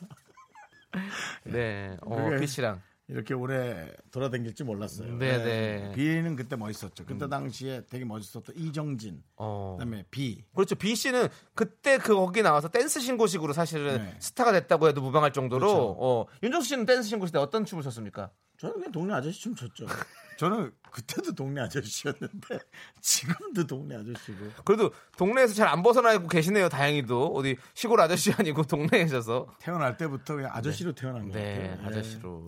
[1.44, 1.96] 네.
[2.03, 2.81] 어, 그게- 피씨랑.
[3.07, 5.17] 이렇게 오래 돌아다닐지 몰랐어요.
[5.19, 5.93] 네, 네.
[5.95, 7.05] 비는 그때 멋있었죠.
[7.05, 9.77] 그때 당시에 되게 멋있었던 이정진, 어.
[9.79, 10.43] 그다음에 비.
[10.55, 10.75] 그렇죠.
[10.75, 14.17] B 씨는 그때 그 거기 나와서 댄스 신고식으로 사실은 네.
[14.21, 15.97] 스타가 됐다고 해도 무방할 정도로 그렇죠.
[15.99, 18.31] 어, 윤정수 씨는 댄스 신고식 때 어떤 춤을 췄습니까?
[18.59, 19.85] 저는 그냥 동네 아저씨 춤 췄죠.
[20.37, 22.59] 저는 그때도 동네 아저씨였는데
[23.01, 24.51] 지금도 동네 아저씨고.
[24.64, 26.68] 그래도 동네에서 잘 안 벗어나고 계시네요.
[26.68, 29.49] 다행히도 어디 시골 아저씨 아니고 동네에 계셔서.
[29.59, 31.83] 태어날 때부터 그냥 아저씨로 태어난 것 네, 같아요.
[31.83, 31.87] 예.
[31.87, 32.44] 아저씨로.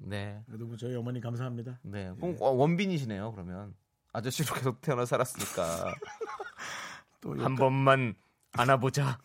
[0.00, 1.78] 네, 그래도 뭐 저희 어머니 감사합니다.
[1.82, 2.10] 네.
[2.16, 3.32] 그럼 어, 원빈이시네요.
[3.32, 3.74] 그러면
[4.12, 5.94] 아저씨로 계속 태어나 살았으니까
[7.20, 8.14] 또 한 번만
[8.52, 9.18] 안아보자.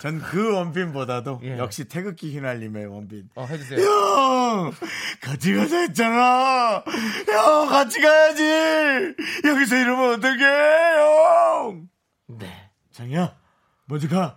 [0.00, 1.58] 전 그 원빈보다도 예.
[1.58, 3.28] 역시 태극기 휘날림의 원빈.
[3.34, 3.80] 어, 해주세요.
[3.80, 4.72] 형!
[5.20, 6.82] 같이 가자 했잖아!
[7.26, 8.42] 형, 같이 가야지!
[9.46, 10.42] 여기서 이러면 어떡해,
[10.96, 11.88] 형!
[12.28, 12.70] 네.
[12.92, 13.36] 장이야,
[13.84, 14.36] 먼저 가.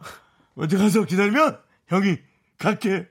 [0.55, 2.17] 먼저 가서 기다리면 형이
[2.57, 3.07] 갈게.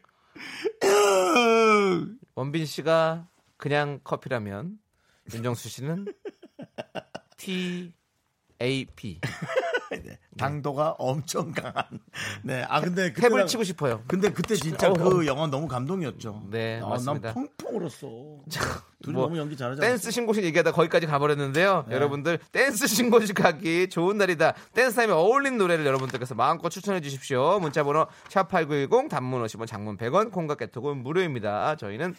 [0.82, 2.18] 형!
[2.34, 4.78] 원빈 씨가 그냥 커피라면
[5.32, 6.06] 윤정수 씨는
[7.38, 7.94] T
[8.62, 9.20] O P
[10.38, 11.84] 당도가 엄청 강한.
[12.42, 13.28] 네, 아, 근데 그때.
[13.28, 14.02] 탑을 나- 치고 싶어요.
[14.06, 16.44] 근데 그때 진짜 어, 그 영화 너무 감동이었죠.
[16.50, 17.34] 네, 아, 맞습니다.
[17.34, 18.06] 난 펑펑 울었어.
[19.02, 19.86] 둘이 뭐, 너무 연기 잘하잖아.
[19.86, 21.84] 댄스 신고식 얘기하다 거기까지 가버렸는데요.
[21.88, 21.94] 네.
[21.96, 24.54] 여러분들 댄스 신고식 가기 좋은 날이다.
[24.72, 27.58] 댄스 타임에 어울리는 노래를 여러분들께서 마음껏 추천해 주십시오.
[27.60, 31.76] 문자번호 샵8910 단문 50원 장문 100원 콩과 깨톡은 무료입니다.
[31.76, 32.14] 저희는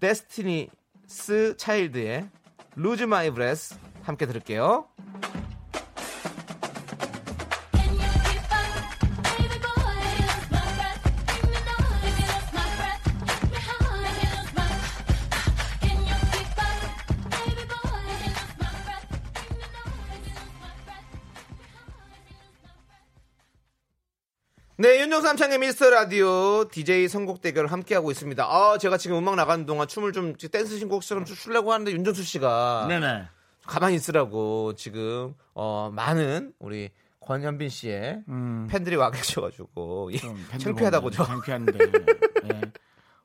[0.00, 0.68] 데스티니
[1.06, 2.28] 스 차일드의
[2.76, 4.86] 루즈 마이 브레스 함께 들을게요.
[25.28, 28.42] 남창의 미스터 라디오 DJ 선곡 대결을 함께하고 있습니다.
[28.44, 32.86] 아, 제가 지금 음악 나가는 동안 춤을 좀 댄스 신곡처럼 좀 추려고 하는데 윤정수 씨가
[32.88, 33.24] 네네.
[33.66, 36.88] 가만히 있으라고 지금 어 많은 우리
[37.20, 38.22] 권현빈 씨의
[38.70, 40.46] 팬들이 와 계셔가지고 예, 음.
[40.56, 41.78] 창피하다고 저 창피한데.
[41.84, 42.60] 예.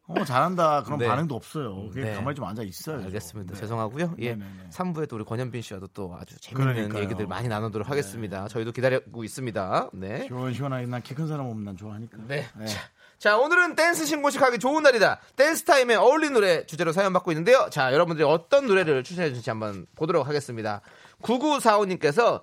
[0.07, 0.83] 어, 잘한다.
[0.83, 1.07] 그런 네.
[1.07, 1.89] 반응도 없어요.
[1.91, 2.13] 그냥 네.
[2.15, 2.97] 가만히 좀 앉아 있어요.
[3.05, 3.53] 알겠습니다.
[3.53, 3.59] 네.
[3.59, 4.15] 죄송하고요.
[4.19, 4.69] 예, 네네네.
[4.71, 6.99] 3부에 또 우리 권현빈 씨와도 또 아주 재밌는 그러니까요.
[6.99, 7.05] 네.
[7.05, 8.47] 얘기들 많이 나누도록 하겠습니다.
[8.49, 9.89] 저희도 기다리고 있습니다.
[9.93, 10.25] 네.
[10.27, 12.17] 시원시원하게 난 키 큰 사람 오면 난 좋아하니까.
[12.27, 12.45] 네.
[12.57, 12.65] 네.
[12.65, 12.79] 자,
[13.17, 15.21] 자, 오늘은 댄스 신고식 하기 좋은 날이다.
[15.37, 17.69] 댄스 타임에 어울리는 노래 주제로 사연 받고 있는데요.
[17.71, 20.81] 자, 여러분들이 어떤 노래를 추천해 주실지 한번 보도록 하겠습니다.
[21.21, 22.41] 9945님께서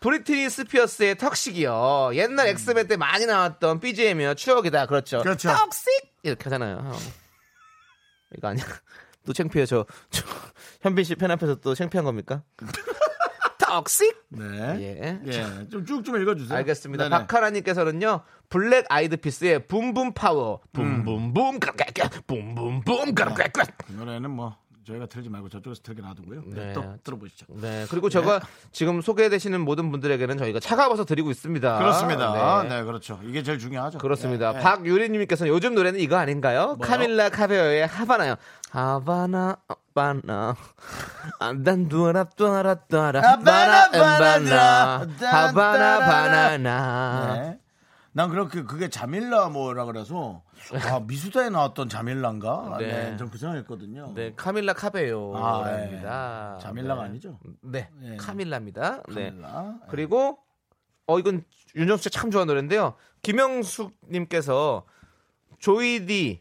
[0.00, 2.12] 브리트니 스피어스의 턱식이요.
[2.14, 4.34] 옛날 엑스맨 때 많이 나왔던 BGM이요.
[4.34, 4.86] 추억이다.
[4.86, 5.20] 그렇죠.
[5.22, 5.50] 그렇죠.
[5.50, 6.13] Toxic!
[6.24, 6.78] 이렇게 하잖아요.
[6.82, 6.92] 어.
[8.36, 8.64] 이거 아니야.
[9.26, 9.66] 또 창피해.
[9.66, 10.24] 저, 저
[10.82, 12.42] 현빈 씨 팬 앞에서 또 창피한 겁니까?
[13.58, 14.26] Toxic!
[14.28, 14.46] 네.
[14.78, 15.20] 예.
[15.26, 15.68] 예.
[15.68, 16.56] 쭉 좀 읽어주세요.
[16.58, 17.08] 알겠습니다.
[17.08, 17.22] 네네.
[17.26, 23.64] 박하라님께서는요, 블랙 아이드 피스의 Boom Boom Pow, boom boom boom, 까까까, boom boom boom, 까까까.
[23.86, 24.56] 그 노래는 뭐
[24.86, 26.42] 저희가 틀지 말고 저쪽에서 틀게 놔두고요.
[26.46, 26.66] 네.
[26.66, 26.72] 네.
[26.72, 27.46] 또 들어보시죠.
[27.60, 28.40] 네, 그리고 제가
[28.72, 31.78] 지금 소개되시는 모든 분들에게는 저희가 차가워서 드리고 있습니다.
[31.78, 32.62] 그렇습니다.
[32.62, 32.68] 네.
[32.68, 32.84] 네.
[32.84, 33.18] 그렇죠.
[33.24, 33.98] 이게 제일 중요하죠.
[33.98, 34.52] 그렇습니다.
[34.52, 34.62] 네, 네.
[34.64, 36.76] 박유리님께서는 요즘 노래는 이거 아닌가요?
[36.76, 36.78] 뭐요?
[36.80, 38.36] 카밀라 카베요의 하바나요.
[38.70, 39.56] 하바나,
[39.94, 40.56] 하바나.
[41.38, 42.76] 안단 두아라 두아라.
[42.90, 45.06] 하바나, 바나, 바나나.
[45.20, 47.54] 하바나, 바나나.
[48.14, 48.22] 네.
[48.22, 52.76] 난 그렇게 그게 자밀라 뭐라 그래서 아, 미수다에 나왔던 자밀라인가?
[52.78, 52.86] 네.
[53.10, 53.16] 네.
[53.16, 54.12] 좀 그생각했거든요.
[54.14, 56.54] 네, 카밀라 아, 카베요입니다.
[56.56, 56.62] 예.
[56.62, 57.08] 자밀라가 네.
[57.08, 57.38] 아니죠?
[57.60, 58.16] 네, 예.
[58.16, 59.02] 카밀라입니다.
[59.08, 59.30] 네.
[59.30, 59.74] 카밀라.
[59.82, 59.86] 예.
[59.90, 60.38] 그리고
[61.06, 62.94] 어 이건 윤정수 씨가 참 좋아하는 노래인데요.
[63.22, 64.86] 김영숙님께서
[65.58, 66.40] 조이디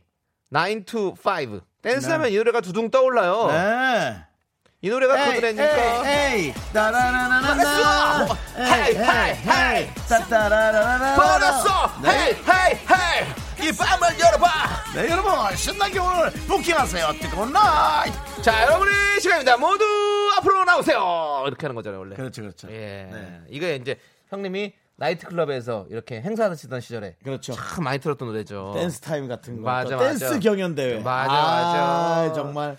[0.54, 3.48] 9 to 5 댄스하면 이 노래가 두둥 떠올라요.
[3.48, 4.26] 네.
[4.84, 6.10] 이 노래가 그 노래니까.
[6.10, 7.56] 에이, 에이, 따라라라라라.
[7.56, 8.38] 버렸어!
[8.58, 9.34] 헤이, 헤이,
[9.80, 9.96] Hey!
[10.10, 11.16] 따따라라라라.
[11.16, 12.02] 버렸어!
[12.02, 12.10] 네.
[12.10, 12.80] Hey hey
[13.62, 13.70] hey!
[13.70, 14.48] 이 밤을 열어봐!
[14.94, 17.14] 네, 여러분 신나게 오늘 부킹하세요.
[17.22, 18.42] 뜨거운 나이트.
[18.42, 19.56] 자, 여러분의 시간입니다.
[19.56, 19.86] 모두
[20.40, 21.46] 앞으로 나오세요.
[21.48, 22.18] 이렇게 하는 거잖아요, 원래.
[22.18, 22.68] 그렇죠, 그렇죠.
[22.70, 23.08] 예.
[23.10, 23.40] 네.
[23.48, 23.98] 이게 이제
[24.32, 27.54] 형님이 나이트클럽에서 이렇게 행사하시던 시절에 그렇죠.
[27.54, 28.74] 참 많이 들었던 노래죠.
[28.76, 29.64] 댄스 타임 같은 거.
[29.64, 30.10] 맞아, 또 맞아.
[30.10, 31.00] 댄스 경연 대회.
[31.00, 32.34] 맞아, 아, 맞아.
[32.34, 32.76] 정말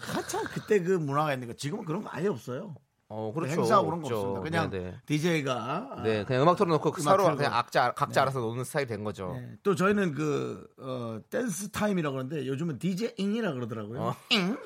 [0.00, 2.74] 한참 그때 그 문화가 있는 거 지금은 그런 거 아예 없어요.
[3.12, 3.54] 어, 그렇죠.
[3.54, 4.20] 행사하고 그런 거 없죠.
[4.20, 4.68] 없습니다.
[4.68, 6.18] 그냥 네, DJ가 네.
[6.18, 7.36] 네, 그냥 음악 틀어놓고 음악 서로.
[7.36, 9.32] 그냥 악자, 각자 알아서 노는 스타일이 된 거죠.
[9.34, 14.00] 네, 또 저희는 그 어, 댄스 타임이라고 그러는데 요즘은 DJing이라 그러더라고요.
[14.00, 14.16] 어.
[14.30, 14.56] ing.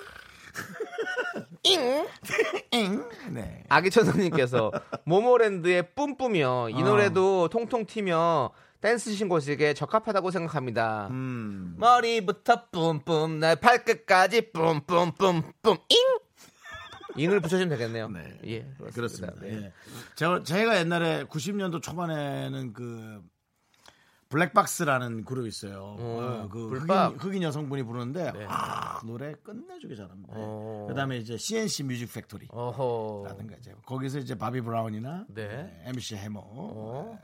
[1.65, 2.07] ing!
[2.71, 3.09] ing.
[3.31, 3.65] 네.
[3.71, 4.71] 아기천사님께서
[5.05, 6.69] 모모랜드의 뿜뿜이요.
[6.71, 6.85] 이 어.
[6.85, 8.51] 노래도 통통 튀며
[8.85, 11.09] 댄스 신고식에 적합하다고 생각합니다.
[11.11, 11.75] 음.
[11.79, 15.97] 머리부터 뿜뿜 날 발끝까지 뿜뿜뿜뿜 ing
[17.17, 18.11] ing을 붙여주면 되겠네요.
[18.11, 18.39] 네.
[18.45, 18.93] 예, 그렇습니다.
[19.33, 19.35] 그렇습니다.
[19.41, 19.55] 네.
[19.55, 19.73] 예.
[20.17, 23.23] 제가, 제가 옛날에 90년도 초반에는 그
[24.29, 25.97] 블랙박스라는 그룹이 있어요.
[25.99, 27.13] 어, 그 블박.
[27.13, 28.45] 흑인, 흑인 여성분이 부르는데 네.
[28.47, 30.35] 아, 노래 끝내주게 잘합니다.
[30.37, 30.87] 어.
[30.91, 32.49] 그다음에 이제 C&C Music Factory.
[32.51, 33.29] 어허.
[33.29, 35.49] 라든가 이제 거기서 이제 바비 브라운이나 네.
[35.49, 37.19] 네, MC 해머 어.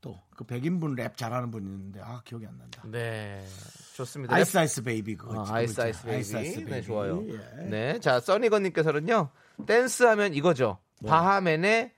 [0.00, 2.80] 또 그 백인분 랩 잘하는 분 있는데 아 기억이 안 난다.
[2.86, 3.44] 네.
[3.94, 4.34] 좋습니다.
[4.34, 6.02] Ice Ice Baby 그거 어, 있지, Ice Ice.
[6.04, 6.16] Baby.
[6.16, 6.86] Ice Ice 네, Baby.
[6.86, 7.22] 좋아요.
[7.28, 7.62] 예.
[7.64, 8.00] 네.
[8.00, 9.28] 자, 써니건님께서는요.
[9.66, 10.78] 댄스 하면 이거죠.
[11.06, 11.92] 바하맨의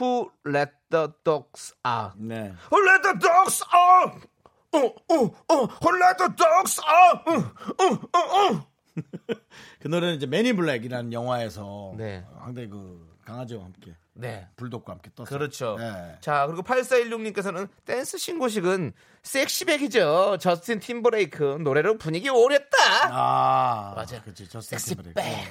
[0.00, 2.18] Who Let the Dogs Out.
[2.18, 2.52] 네.
[2.72, 4.26] Who Let the Dogs Out.
[4.72, 7.46] 어, 어, 어, Who Let the Dogs Out.
[7.78, 8.66] 어, 어.
[9.78, 12.26] 그 노래는 이제 Men in Black이라는 영화에서 네.
[12.40, 14.48] 상당히 그 강아지와 함께 네.
[14.56, 15.38] 불독과 함께 떴어요.
[15.38, 15.76] 그렇죠.
[15.78, 16.16] 네.
[16.20, 20.38] 자, 그리고 8416님께서는 댄스 신고식은 SexyBack이죠.
[20.40, 22.76] 저스틴 팀버레이크 노래로 분위기 오렸다.
[23.10, 24.22] 아 맞아.
[24.22, 24.48] 그렇지.
[24.48, 25.04] 저스틴 섹시백.
[25.14, 25.50] 팀버레이크.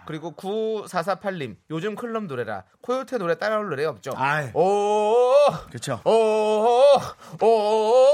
[0.06, 4.12] 그리고 9448님 요즘 클럽 노래라 코요태 노래 따라올 노래 없죠?
[4.16, 4.50] 아이.
[4.54, 5.32] 오,
[5.68, 6.00] 그렇죠.
[6.04, 8.04] 오, 오, 오,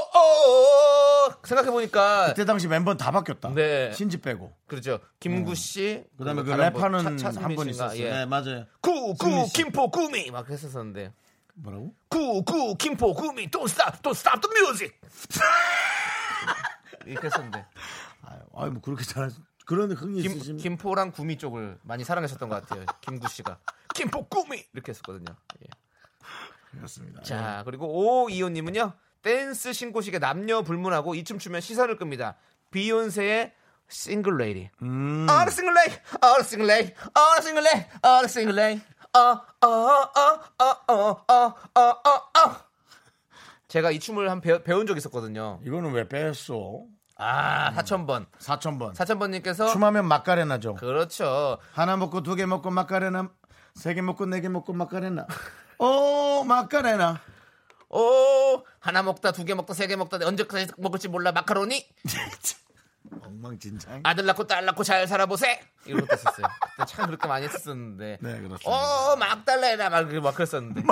[1.45, 3.51] 생각해 보니까 그때 당시 멤버는 다 바뀌었다.
[3.55, 3.91] 네.
[3.93, 4.53] 신지 빼고.
[4.67, 4.99] 그렇죠.
[5.21, 7.87] 김구 씨, 그다음에 그 랩하는 차- 차승민 한분 씨인가?
[7.95, 8.05] 있었어요.
[8.07, 8.11] 예.
[8.11, 8.67] 네, 맞아요.
[8.81, 9.53] 구, 승민 구, 씨.
[9.55, 11.13] 김포, 구미 막 했었었는데.
[11.57, 11.95] 뭐라고?
[12.09, 14.93] 구, 구, 김포, 구미, don't stop, don't stop the music.
[17.07, 17.65] 이렇게 했었는데.
[18.23, 19.31] 아유, 아유, 뭐 그렇게 잘
[19.65, 22.85] 그런 흥이 김, 있으시면 김포랑 구미 쪽을 많이 사랑하셨던 것 같아요.
[23.01, 23.59] 김구 씨가.
[23.95, 24.65] 김포, 구미!
[24.73, 25.37] 이렇게 했었거든요.
[25.63, 25.67] 예.
[26.73, 27.23] 그렇습니다.
[27.23, 27.87] 자, 그리고
[28.25, 32.37] 오이호님은요, 댄스 신고식에 남녀 불문하고 이 춤 추면 시선을 끕니다.
[32.71, 33.53] 비욘세의
[33.89, 34.71] Single Lady.
[34.83, 35.27] 음.
[35.31, 38.83] All single lady, all single lady, all single lady, all single lady.
[39.15, 42.57] 어, 어, 어, 어, 어, 어, 어, 어, 어.
[43.69, 45.61] 제가 이 춤을 한 배운 적 있었거든요.
[45.65, 46.87] 이거는 왜 뺐어?
[47.17, 48.27] 아, 4,000번.
[48.39, 48.95] 4,000번.
[48.95, 49.71] 4,000번님께서.
[49.73, 50.75] 춤하면 마카레나죠.
[50.75, 51.59] 그렇죠.
[51.73, 53.31] 하나 먹고 두 개 먹고 마카레나,
[53.75, 55.27] 세 개 먹고 네 개 먹고 마카레나.
[55.79, 57.21] 오, 마카레나.
[57.91, 61.87] 오, 하나 먹다, 두 개 먹다, 세 개 먹다, 언제까지 먹을지 몰라, 마카로니.
[63.23, 64.01] 엉망진창.
[64.03, 66.47] 아들 낳고 딸 낳고 잘 살아보세 이런 것도 했었어요.
[66.77, 68.19] 그때 참 그렇게 많이 했었는데.
[68.21, 68.71] 네, 그렇습니다.
[68.71, 70.83] 어 막달래나 막, 막 그랬었는데.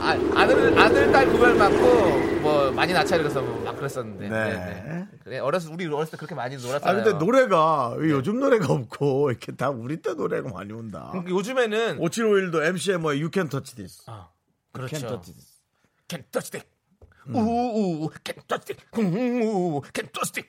[0.00, 4.28] 아, 아들 아들 딸 구별 맞고 뭐 많이 낳자 이래서 막 그랬었는데.
[4.28, 4.52] 네.
[4.52, 5.08] 네.
[5.24, 7.04] 그래 어렸을 우리 어렸을 때 그렇게 많이 아, 놀았잖아요.
[7.04, 11.08] 근데 노래가 왜 요즘 노래가 없고 이렇게 다 우리 때 노래가 많이 온다.
[11.10, 14.04] 그러니까 요즘에는 5751도 MC의 뭐 You Can Touch This.
[14.06, 14.28] 아,
[14.74, 15.08] You Can 그렇죠.
[15.08, 15.58] Touch This.
[16.08, 16.68] Can touch it.
[17.30, 18.84] 우우 can touch it.
[18.96, 20.48] 우우 can touch it.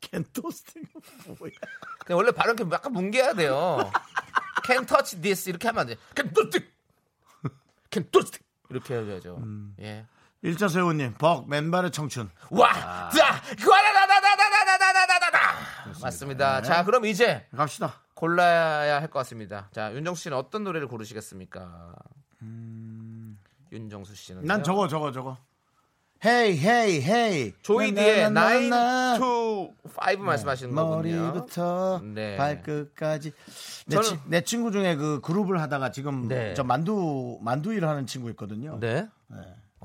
[0.00, 0.88] Can Touch This.
[1.38, 1.52] 뭐야.
[2.04, 3.90] 그냥 원래 발음 이렇게 약간 뭉개야 돼요.
[4.66, 5.96] Can touch this 이렇게 하면 안 돼.
[6.16, 6.66] Can touch it.
[7.92, 8.47] Can touch it.
[8.70, 9.36] 이렇게 해야죠.
[9.38, 9.74] 음.
[9.80, 10.04] 예.
[10.42, 12.30] 일자세우님, 벅, 맨발의 청춘.
[12.50, 12.70] 와!
[12.70, 13.10] 아.
[13.10, 13.40] 자!
[15.82, 16.06] 그렇습니다.
[16.06, 16.60] 맞습니다.
[16.62, 16.68] 네.
[16.68, 17.94] 자, 그럼 이제 갑시다.
[18.14, 19.68] 골라야 할 것 같습니다.
[19.72, 21.94] 자, 윤정수 씨는 어떤 노래를 고르시겠습니까?
[22.42, 23.38] 음...
[23.72, 25.36] 윤정수 씨는 난 저거 저거 저거.
[26.24, 27.52] 헤이, 헤이, 헤이.
[27.62, 29.18] 조이디의 나나나나나.
[29.18, 30.96] 9 to 5 말씀하시는 거군요.
[30.96, 32.36] 머리부터 네.
[32.36, 33.32] 발끝까지.
[33.86, 36.54] 내, 저는- 치- 내 친구 중에 그 그룹을 하다가 지금 네.
[36.54, 38.78] 저 만두 만두 일을 하는 친구 있거든요.
[38.80, 39.06] 네.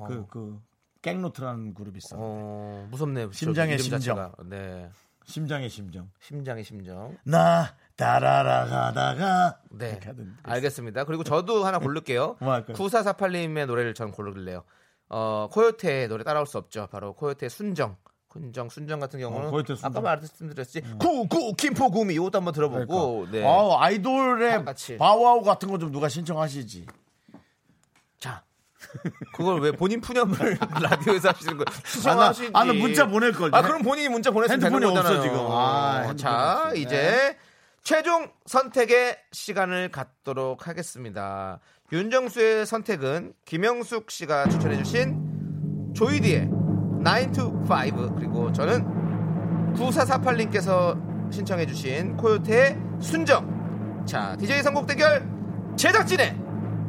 [0.07, 0.59] 그, 그
[1.03, 2.15] 갱노트라는 그룹이 있어.
[2.15, 3.27] 요 어, 무섭네요.
[3.27, 3.99] 저 심장의 심정.
[3.99, 4.31] 자체가.
[4.45, 4.89] 네.
[5.25, 6.09] 심장의 심정.
[6.19, 7.15] 심장의 심정.
[7.23, 9.99] 나 따라라가다가 네.
[10.43, 11.03] 알겠습니다.
[11.05, 12.37] 그리고 저도 하나 고를게요.
[12.41, 12.75] 뭐 할까요?
[12.75, 14.63] 9448님의 노래를 전 고를래요.
[15.15, 16.87] 어, 코요테의 노래 따라올 수 없죠.
[16.91, 17.95] 바로 코요테의 순정.
[18.31, 19.75] 순정, 순정 같은 경우는 어, 순정.
[19.75, 19.79] 음.
[19.83, 20.81] 아까 말씀드렸지.
[20.99, 23.45] 구구 김포구미 이것도 한번 들어보고 네.
[23.45, 24.65] 아, 아이돌의.
[24.97, 26.87] 바우아우 같은 거 좀 누가 신청하시지.
[28.19, 28.43] 자.
[29.35, 31.65] 그걸 왜 본인 푸념을 라디오에서 하시는 거예요?
[31.67, 32.51] 아, 수정하시지.
[32.51, 33.53] 나, 아, 나 문자 보낼 걸.
[33.53, 35.13] 아, 그럼 본인이 문자 보냈으면 되는 거잖아요.
[35.17, 35.37] 없어, 지금.
[35.51, 36.75] 아, 핸드폰이 자, 없어.
[36.75, 37.37] 이제
[37.83, 41.59] 최종 선택의 시간을 갖도록 하겠습니다.
[41.91, 46.49] 윤정수의 선택은 김영숙 씨가 추천해주신 조이디의
[47.03, 50.99] 9 to 5 그리고 저는 9448님께서
[51.31, 54.03] 신청해주신 코요태의 순정.
[54.05, 55.27] 자, DJ 선곡 대결
[55.75, 56.35] 제작진의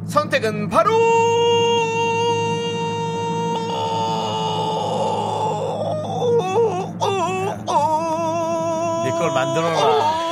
[0.07, 0.91] 선택은 바로
[9.03, 10.24] 네걸 만들어라.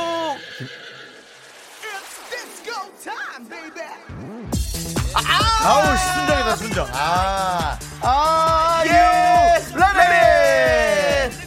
[5.64, 6.86] 아우 순정이다 순정.
[6.92, 8.90] 아, 아, 예!
[8.90, 11.38] You, ready.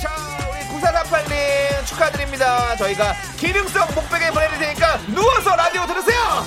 [0.00, 0.08] 자,
[0.48, 2.76] 우리 9448님 축하드립니다.
[2.76, 6.46] 저희가 기능성 목베개 보내드릴 테니까 누워서 라디오 들으세요!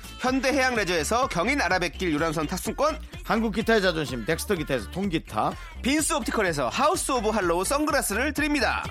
[0.21, 7.11] 현대해양 레저에서 경인 아라뱃길 유람선 탑승권 한국 기타의 자존심 덱스터 기타에서 통기타, 빈스 옵티컬에서 하우스
[7.11, 8.83] 오브 할로우 선글라스를 드립니다.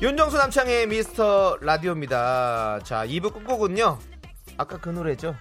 [0.00, 2.80] 윤정수 남창의 미스터 라디오입니다.
[2.84, 3.98] 자, 2부 끝곡은요.
[4.56, 5.34] 아까 그 노래죠.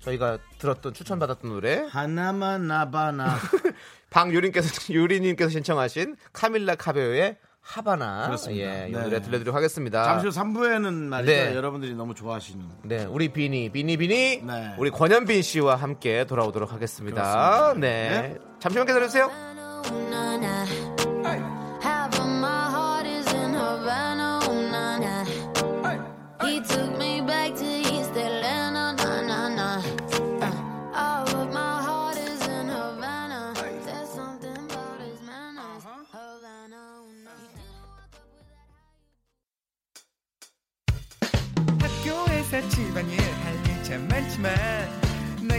[0.00, 1.86] 저희가 들었던 추천받았던 노래.
[1.90, 3.38] 하바나 나나나.
[4.10, 8.26] 방유린께서 유리님께서 신청하신 카밀라 카베오의 하바나.
[8.26, 8.82] 그렇습니다.
[8.84, 8.98] 예, 이 네.
[8.98, 10.04] 노래 들려드리도록 하겠습니다.
[10.04, 11.32] 잠시 후 3부에는 말이죠.
[11.32, 11.56] 네.
[11.56, 12.64] 여러분들이 너무 좋아하시는.
[12.82, 14.74] 네, 우리 비니, 비니, 비니, 네.
[14.78, 17.22] 우리 권현빈 씨와 함께 돌아오도록 하겠습니다.
[17.22, 17.80] 그렇습니다.
[17.80, 18.38] 네.
[18.60, 19.30] 잠시만 기다려 주세요.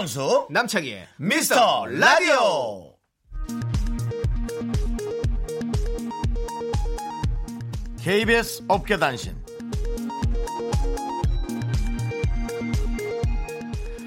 [0.00, 2.94] 윤정수 남창희의 미스터 라디오.
[8.02, 9.36] KBS 업계 단신.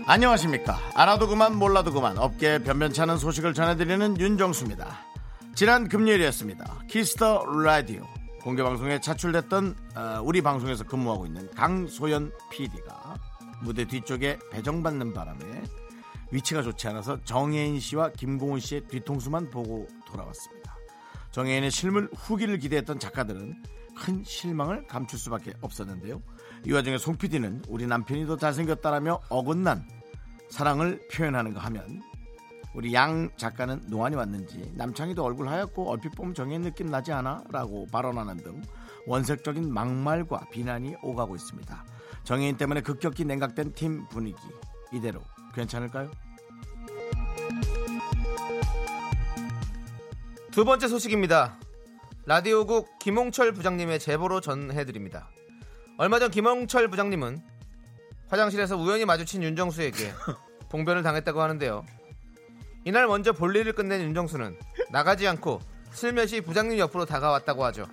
[0.07, 0.79] 안녕하십니까.
[0.95, 5.05] 알아도 그만 몰라도 그만 업계 변변찮은 소식을 전해드리는 윤정수입니다.
[5.53, 6.85] 지난 금요일이었습니다.
[6.89, 8.03] 미스터 라디오
[8.41, 13.15] 공개방송에 차출됐던 어, 우리 방송에서 근무하고 있는 강소연 PD가
[13.61, 15.39] 무대 뒤쪽에 배정받는 바람에
[16.33, 20.75] 위치가 좋지 않아서 정혜인 씨와 김고은 씨의 뒤통수만 보고 돌아왔습니다.
[21.29, 23.61] 정혜인의 실물 후기를 기대했던 작가들은
[23.95, 26.23] 큰 실망을 감출 수밖에 없었는데요.
[26.65, 29.87] 이 와중에 송 PD는 우리 남편이 더 잘생겼다라며 어긋난
[30.49, 32.01] 사랑을 표현하는가 하면
[32.73, 37.43] 우리 양 작가는 노안이 왔는지 남창희도 얼굴 하얗고 얼핏 보면 정혜인 느낌 나지 않아?
[37.51, 38.59] 라고 발언하는 등
[39.05, 41.85] 원색적인 막말과 비난이 오가고 있습니다.
[42.23, 44.39] 정혜인 때문에 급격히 냉각된 팀 분위기
[44.91, 45.21] 이대로
[45.53, 46.11] 괜찮을까요?
[50.51, 51.57] 두 번째 소식입니다.
[52.25, 55.29] 라디오국 김홍철 부장님의 제보로 전해드립니다.
[55.97, 57.41] 얼마 전 김홍철 부장님은
[58.27, 60.11] 화장실에서 우연히 마주친 윤정수에게
[60.69, 61.85] 봉변을 당했다고 하는데요.
[62.85, 64.57] 이날 먼저 볼일을 끝낸 윤정수는
[64.91, 65.59] 나가지 않고
[65.91, 67.85] 슬며시 부장님 옆으로 다가왔다고 하죠.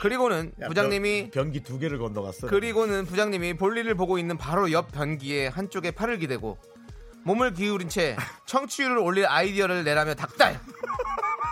[0.00, 2.48] 그리고는 부장님이 변기 두 개를 건너갔어.
[2.48, 6.58] 그리고는 부장님이 볼일을 보고 있는 바로 옆 변기에 한쪽에 팔을 기대고
[7.24, 8.16] 몸을 기울인 채
[8.46, 10.60] 청취율을 올릴 아이디어를 내라며 닭달.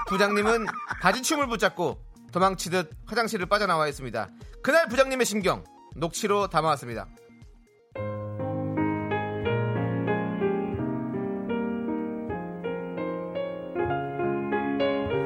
[0.09, 0.67] 부장님은
[1.01, 2.01] 바지춤을 붙잡고
[2.33, 4.29] 도망치듯 화장실을 빠져나와 있습니다.
[4.63, 5.65] 그날 부장님의 심경
[5.97, 7.07] 녹취로 담아왔습니다.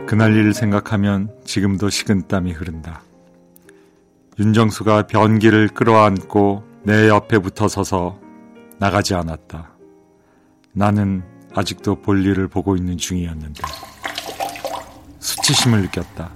[0.06, 3.02] 그날 일을 생각하면 지금도 식은땀이 흐른다.
[4.38, 8.20] 윤정수가 변기를 끌어안고 내 옆에 붙어 서서
[8.78, 9.73] 나가지 않았다.
[10.76, 11.22] 나는
[11.54, 13.62] 아직도 볼일을 보고 있는 중이었는데
[15.20, 16.32] 수치심을 느꼈다.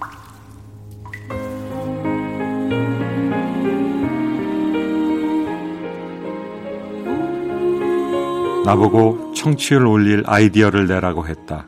[8.65, 11.65] 나보고 청취율 올릴 아이디어를 내라고 했다.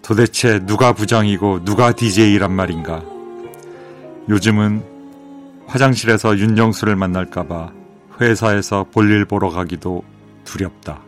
[0.00, 3.04] 도대체 누가 부장이고 누가 DJ란 말인가?
[4.30, 4.82] 요즘은
[5.66, 7.72] 화장실에서 윤정수를 만날까봐
[8.22, 10.02] 회사에서 볼일 보러 가기도
[10.44, 11.07] 두렵다.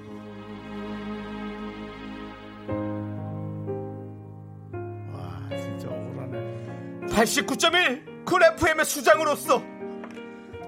[7.21, 9.62] 89.1 쿨 FM의 수장으로서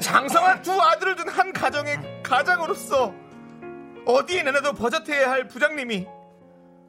[0.00, 3.14] 장성한 두 아들을 둔 한 가정의 가장으로서
[4.04, 6.06] 어디에 내놔도 버젓해야 할 부장님이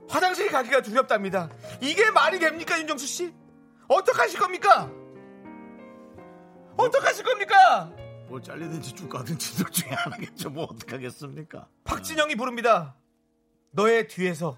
[0.10, 1.50] 화장실 가기가 두렵답니다.
[1.80, 3.34] 이게 말이 됩니까 윤정수 씨?
[3.88, 4.92] 어떡하실 겁니까?
[6.76, 7.90] 어떡하실 겁니까?
[8.28, 10.50] 뭘 잘리든지 쭉 가든지 둘 중에 하나겠죠.
[10.50, 11.68] 뭐 어떡하겠습니까?
[11.86, 12.98] 박진영이 부릅니다.
[13.72, 14.58] 너의 뒤에서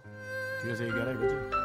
[0.63, 1.64] 뒤에서 얘기하라 이거지.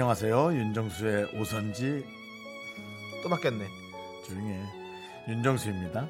[0.00, 0.54] 안녕하세요.
[0.54, 2.06] 윤정수의 오선지
[3.22, 3.66] 또 바뀌었네.
[4.26, 4.62] 조용히 해.
[5.28, 6.08] 윤정수입니다.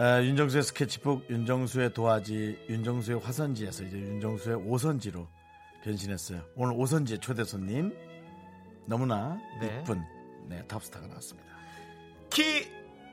[0.00, 5.28] 에, 윤정수의 스케치북, 윤정수의 도화지, 윤정수의 화선지에서 이제 윤정수의 오선지로
[5.84, 6.42] 변신했어요.
[6.56, 7.96] 오늘 오선지의 초대 손님
[8.86, 9.78] 너무나 네.
[9.80, 10.02] 이쁜
[10.48, 11.48] 네, 탑스타가 나왔습니다.
[12.30, 12.68] 키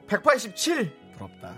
[0.07, 1.55] 187, 부럽다.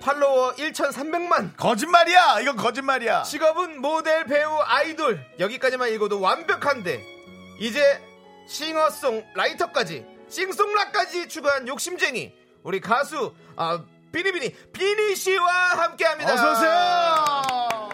[0.00, 1.54] 팔로워 1,300만.
[1.58, 2.40] 거짓말이야.
[2.40, 3.24] 이건 거짓말이야.
[3.24, 5.20] 직업은 모델, 배우, 아이돌.
[5.38, 7.13] 여기까지만 읽어도 완벽한데
[7.58, 8.00] 이제
[8.46, 12.32] 싱어송 라이터까지 싱송라까지 추가한 욕심쟁이
[12.62, 16.34] 우리 가수 아, 비니비니 비니 씨와 함께합니다.
[16.34, 17.84] 어서 오세요.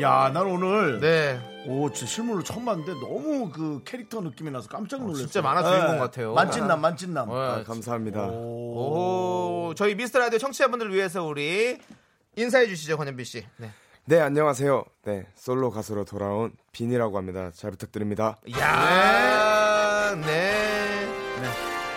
[0.00, 5.00] 야, 난 오늘 네, 오, 진짜 실물로 처음 봤는데 너무 그 캐릭터 느낌이 나서 깜짝
[5.02, 5.26] 놀랐어요.
[5.26, 6.34] 진짜 만화 주인공 같아요.
[6.34, 7.30] 만찢남, 만찢남.
[7.30, 8.26] 어, 감사합니다.
[8.26, 11.78] 오, 저희 미스터 라디오 청취자분들 을 위해서 우리
[12.36, 13.46] 인사해 주시죠, 권현빈 씨.
[13.58, 13.70] 네.
[14.06, 14.84] 네, 안녕하세요.
[15.04, 17.50] 네, 솔로 가수로 돌아온 빈이라고 합니다.
[17.54, 18.36] 잘 부탁드립니다.
[18.58, 21.08] 야, 네.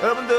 [0.02, 0.38] 여러분들,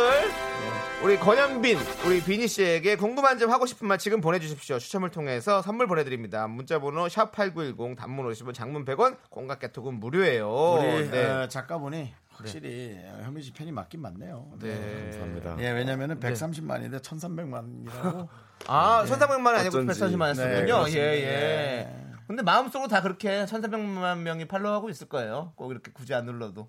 [1.02, 4.78] 우리 권현빈, 우리 비니 씨에게 궁금한 점 하고 싶은 말 지금 보내주십시오.
[4.78, 6.46] 추첨을 통해서 선물 보내드립니다.
[6.48, 10.48] 문자번호 샵8910 단문 50원, 장문 100원, 공각개톡은 무료예요.
[10.50, 11.26] 우리 네.
[11.26, 14.52] 어, 작가분이 확실히 현민 씨 팬이 맞긴 맞네요.
[14.58, 15.10] 네.
[15.10, 15.56] 감사합니다.
[15.58, 18.26] 예, 왜냐면은 130만인데 1,300만이라고.
[18.66, 20.00] 아, 1,300만 아니고 어쩐지.
[20.00, 20.66] 1,300만 네, 했군요.
[20.66, 21.00] 그렇습니다.
[21.00, 21.26] 예, 예.
[21.26, 22.04] 네.
[22.26, 25.52] 근데 마음속으로 다 그렇게 1,300만 명이 팔로우하고 있을 거예요.
[25.56, 26.68] 꼭 이렇게 굳이 안 눌러도.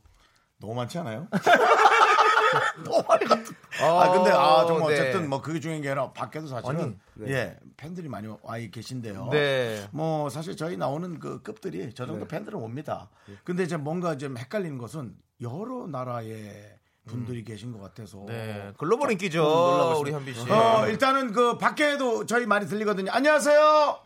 [0.59, 1.27] 너무 많지 않아요?
[2.83, 3.55] 너무 많이 같은.
[3.81, 4.99] 아 근데 아 정말 네.
[4.99, 7.31] 어쨌든 뭐 그게 중요한 게 아니라 밖에도 사실은 네.
[7.31, 9.29] 예 팬들이 많이 와 계신데요.
[9.31, 9.87] 네.
[9.91, 13.09] 뭐 사실 저희 나오는 그 급들이 저 정도 팬들은 옵니다.
[13.43, 16.78] 근데 이제 뭔가 좀 헷갈리는 것은 여러 나라의
[17.09, 18.23] 분들이 계신 것 같아서.
[18.27, 18.71] 네.
[18.77, 19.97] 글로벌 인기죠.
[19.99, 20.11] 우리.
[20.11, 20.49] 현빈 씨.
[20.51, 23.11] 어, 일단은 그 밖에도 저희 많이 들리거든요.
[23.11, 23.97] 안녕하세요.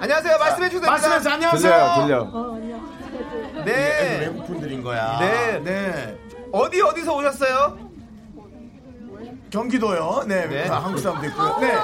[0.00, 0.38] 안녕하세요.
[0.38, 0.90] 말씀해 주세요.
[0.90, 1.72] 말씀해서 안녕하세요.
[2.00, 3.64] 들려요, 들려.
[3.64, 4.18] 네.
[4.20, 5.18] 외국 분들인 거야.
[5.18, 5.58] 네.
[5.60, 6.18] 네.
[6.52, 7.88] 어디 어디서 오셨어요?
[9.50, 10.24] 경기도요.
[10.28, 10.46] 네.
[10.46, 10.68] 네.
[10.68, 11.56] 아, 한국 사람도 있고요.
[11.60, 11.74] 네.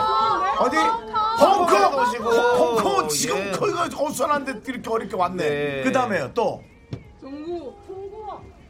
[0.58, 0.76] 어디?
[0.76, 1.66] 홍콩.
[1.66, 2.30] 홍콩에도 오시고.
[2.30, 3.50] 홍- 홍콩 지금 예.
[3.52, 5.36] 거기가 어선한데 이렇게 어렵게 왔네.
[5.48, 5.82] 네.
[5.82, 6.30] 그 다음에요.
[6.34, 6.73] 또 아,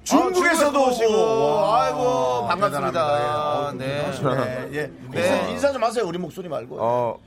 [0.04, 1.12] 중국에서도 오시고.
[1.16, 2.46] 와, 아이고.
[2.48, 3.72] 반갑습니다.
[3.72, 3.78] 예.
[3.78, 4.00] 네.
[4.00, 4.68] 어, 대단하시네.
[4.72, 4.90] 예.
[5.10, 5.20] 네.
[5.20, 6.04] 인사, 인사 좀 하세요.
[6.06, 6.76] 우리 목소리 말고.
[6.78, 7.18] 어,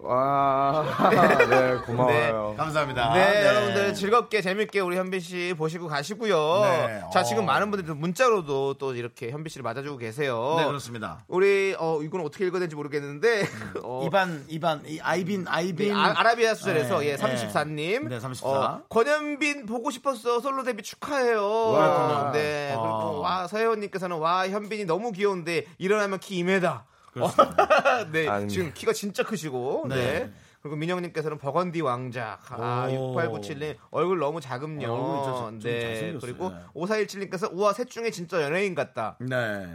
[0.00, 0.84] 와,
[1.50, 2.54] 네, 고마워요.
[2.56, 3.14] 감사합니다.
[3.14, 6.60] 네, 여러분들 즐겁게 재밌게 우리 현빈 씨 보시고 가시고요.
[6.62, 7.02] 네.
[7.12, 7.22] 자, 어.
[7.24, 10.54] 지금 많은 분들이 문자로도 또 이렇게 현빈 씨를 맞아주고 계세요.
[10.58, 11.24] 네, 그렇습니다.
[11.26, 13.46] 우리 어 이건 어떻게 읽어야 되는지 모르겠는데
[13.82, 15.94] 어, 이반, 이반, 이 아이빈, 아이빈.
[15.94, 18.08] 아, 아라비아 수절에서 네, 예, 34님.
[18.08, 18.48] 네, 34.
[18.48, 20.38] 어, 권현빈 보고 싶었어.
[20.40, 21.40] 솔로 데뷔 축하해요.
[21.40, 22.32] 그렇군요.
[22.32, 22.72] 네.
[22.72, 22.80] 아.
[22.80, 26.82] 그리고 와, 서혜원 님께서는 와, 현빈이 너무 귀여운데 일어나면 키 2m.
[28.12, 28.46] 네, 아닙니다.
[28.48, 29.86] 지금 키가 진짜 크시고.
[29.88, 29.94] 네.
[29.96, 30.32] 네.
[30.60, 32.38] 그리고 민영님께서는 버건디 왕자.
[32.48, 33.14] 아, 오.
[33.14, 34.86] 6897님 얼굴 너무 작음요.
[34.86, 36.16] 좀- 좀 네.
[36.20, 36.56] 그리고 네.
[36.74, 39.16] 5417님께서 우와 셋 중에 진짜 연예인 같다.
[39.20, 39.68] 네.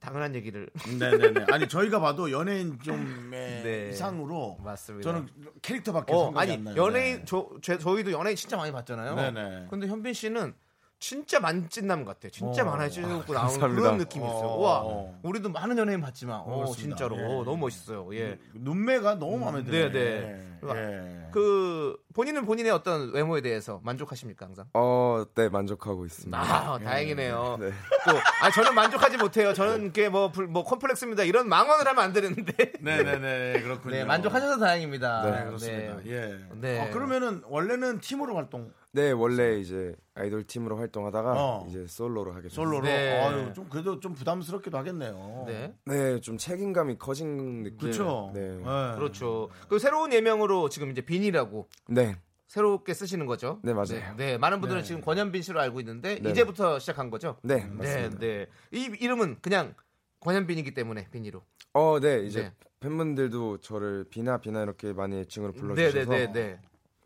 [0.00, 0.70] 당연한 얘기를.
[0.98, 1.46] 네네네.
[1.52, 2.90] 아니 저희가 봐도 연예인 좀의
[3.62, 3.88] 네.
[3.92, 5.10] 이상으로 맞습니다.
[5.10, 5.28] 저는
[5.60, 6.76] 캐릭터밖에 어, 생각이 아니 안 나요.
[6.82, 7.24] 연예인 네.
[7.26, 9.14] 저 제- 저희도 연예인 진짜 많이 봤잖아요.
[9.14, 9.66] 네네.
[9.68, 10.54] 근데 현빈 씨는
[11.00, 12.30] 진짜 만찢남 같아요.
[12.30, 12.66] 진짜 어.
[12.76, 13.58] 많이 찢고 나오는.
[13.74, 14.48] 그런 느낌이 있어요.
[14.48, 14.60] 어.
[14.60, 16.66] 와, 우리도 많은 연예인 봤지만, 어.
[16.76, 17.22] 진짜로 예.
[17.24, 18.14] 어, 너무 멋있어요.
[18.14, 18.38] 예.
[18.52, 19.90] 눈매가 너무 마음에 드네요.
[19.90, 20.46] 네, 네.
[20.74, 21.28] 예.
[21.32, 24.66] 그 본인은 본인의 어떤 외모에 대해서 만족하십니까 항상?
[24.74, 26.38] 어, 네 만족하고 있습니다.
[26.38, 27.56] 아, 다행이네요.
[27.58, 27.70] 네.
[28.06, 29.54] 또, 아, 저는 만족하지 못해요.
[29.54, 31.22] 저는 그게 뭐, 불- 뭐, 컴플렉스입니다.
[31.22, 32.72] 이런 망언을 하면 안 되는데.
[32.78, 33.94] 네네네 그렇군요.
[33.94, 35.22] 네, 만족하셔서 다행입니다.
[35.22, 35.96] 네, 네, 그렇습니다.
[36.06, 36.38] 예.
[36.60, 36.80] 네.
[36.80, 41.66] 아, 그러면은 원래는 팀으로 활동 네, 원래 이제 아이돌 팀으로 활동하다가 어.
[41.68, 42.64] 이제 솔로로 하게 됐어요.
[42.64, 43.22] 솔로로 네.
[43.22, 45.44] 아유, 좀 그래도 좀 부담스럽기도 하겠네요.
[45.46, 45.74] 네.
[45.84, 47.78] 네, 좀 책임감이 커진 느낌.
[47.78, 48.32] 그렇죠.
[48.34, 48.56] 네.
[48.56, 48.62] 네.
[48.62, 49.48] 그렇죠.
[49.68, 52.16] 그 새로운 예명으로 지금 이제 빈이라고 네.
[52.48, 53.60] 새롭게 쓰시는 거죠.
[53.62, 53.86] 네, 맞아요.
[53.86, 54.86] 네, 네, 많은 분들은 네.
[54.86, 56.30] 지금 권현빈 씨로 알고 있는데 네.
[56.30, 57.36] 이제부터 시작한 거죠.
[57.44, 58.18] 네, 네, 맞습니다.
[58.18, 58.46] 네.
[58.72, 59.74] 이 이름은 그냥
[60.18, 61.42] 권현빈이기 때문에 빈이로.
[61.74, 62.24] 어, 네.
[62.24, 62.52] 이제 네.
[62.80, 66.60] 팬분들도 저를 비나 비나 이렇게 많이 애칭으로 불러 네, 주셔서 네, 네, 네.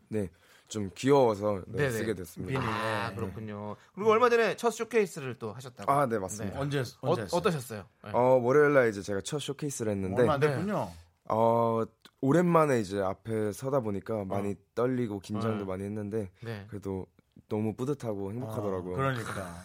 [0.07, 0.29] 네.
[0.67, 1.91] 좀 귀여워서 네, 네네.
[1.91, 2.59] 쓰게 됐습니다.
[2.59, 2.71] 빈이.
[2.71, 3.75] 아, 그렇군요.
[3.93, 5.91] 그리고 얼마 전에 첫 쇼케이스를 또 하셨다고.
[5.91, 6.59] 아, 네, 맞습니다.
[6.59, 7.37] 언제 어, 언제 했어요?
[7.39, 7.85] 어떠셨어요?
[8.03, 8.11] 네.
[8.13, 10.91] 어, 월요일 날 이제 제가 첫 쇼케이스를 했는데 얼마 안 됐군요.
[11.29, 11.83] 어,
[12.21, 15.63] 오랜만에 이제 앞에 서다 보니까 많이 떨리고 긴장도 네.
[15.65, 16.65] 많이 했는데 네.
[16.67, 17.05] 그래도
[17.47, 18.93] 너무 뿌듯하고 행복하더라고요.
[18.93, 19.63] 어, 그러니까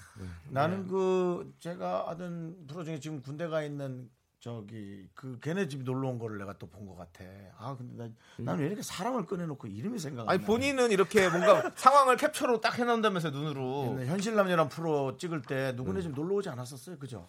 [0.48, 6.08] 나는 그 제가 하던 프로 중에 지금 군대 가 있는 저기 그 걔네 집 놀러
[6.08, 7.24] 온 거를 내가 또 본 것 같아.
[7.58, 10.32] 아 근데 나, 나는 왜 이렇게 사람을 꺼내놓고 이름이 생각 안 나?
[10.32, 14.00] 아니 본인은 이렇게 뭔가 상황을 캡처로 딱 해놓는다면서 눈으로.
[14.06, 17.28] 현실남녀란 프로 찍을 때 누구네 집 놀러 오지 않았었어요, 그죠?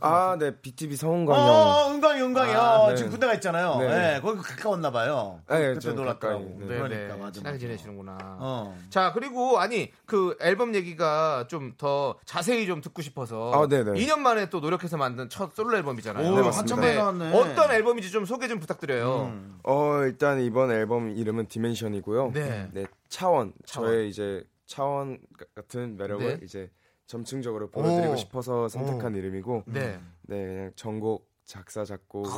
[0.00, 0.54] 아, 네.
[0.60, 1.44] BTV 성훈광 형.
[1.46, 2.52] 어, 은광이, 은광이.
[2.52, 2.96] 아, 어, 네.
[2.96, 3.76] 지금 군대 가 있잖아요.
[3.78, 3.88] 네.
[4.14, 4.20] 네.
[4.20, 5.40] 거기 가까웠나 봐요.
[5.48, 5.94] 네, 그때.
[5.94, 6.38] 가까이.
[6.40, 6.54] 네.
[6.58, 7.06] 네, 그러니까, 네.
[7.20, 7.30] 맞아.
[7.32, 7.58] 친하게 맞아.
[7.58, 8.18] 지내시는구나.
[8.40, 8.76] 어.
[8.90, 13.92] 자 그리고 아니 그 앨범 얘기가 좀 더 자세히 좀 듣고 싶어서 아, 네 네.
[13.92, 16.26] 2년 만에 또 노력해서 만든 첫 솔로 앨범이잖아요.
[16.26, 16.76] 오, 네, 한참 맞습니다.
[16.76, 16.96] 만에 네.
[17.30, 17.38] 나왔네.
[17.52, 19.26] 어떤 앨범인지 좀 소개 좀 부탁드려요.
[19.32, 19.58] 음.
[19.62, 22.32] 어, 일단 이번 앨범 이름은 디멘션이고요.
[22.34, 22.68] 네.
[23.08, 23.52] 차원.
[23.64, 23.90] 차원.
[23.90, 25.18] 저의 이제 차원
[25.54, 26.40] 같은 매력을 네.
[26.44, 26.68] 이제
[27.08, 28.16] 점층적으로 보여드리고 오.
[28.16, 29.98] 싶어서 선택한 이름이고, 네.
[30.22, 32.30] 네, 그냥 전곡, 작사, 작곡을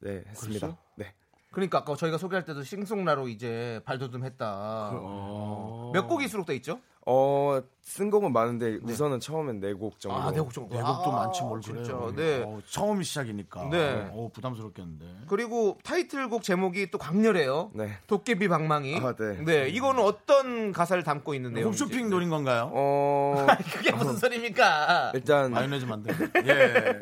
[0.00, 0.66] 네, 했습니다.
[0.66, 0.76] 그랬어요?
[0.96, 1.14] 네.
[1.54, 4.90] 그러니까 아까 저희가 소개할 때도 싱송라로 이제 발돋움했다.
[4.94, 5.90] 어.
[5.94, 6.80] 몇 곡이 수록돼 있죠?
[7.06, 10.16] 어, 쓴 곡은 많은데 우선은 처음엔 네 곡 정도.
[10.16, 10.74] 아, 내곡 정도.
[10.74, 11.92] 내곡도 아, 많지 뭘 진짜.
[11.96, 12.12] 그래요.
[12.16, 12.42] 네.
[12.46, 13.68] 어, 처음 시작이니까.
[13.70, 14.08] 네.
[14.12, 15.04] 어, 부담스럽겠는데.
[15.28, 17.70] 그리고 타이틀곡 제목이 또 강렬해요.
[17.74, 17.98] 네.
[18.06, 18.96] 도깨비 방망이.
[18.96, 19.68] 아, 네.
[19.68, 21.84] 이거는 어떤 가사를 담고 있는 내용인지.
[21.84, 22.70] 홈쇼핑 노린 건가요?
[22.72, 25.12] 어, 그게 무슨 소리입니까?
[25.14, 26.14] 일단 마요네즈 만든.
[26.46, 26.98] 예.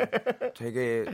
[0.57, 1.05] 되게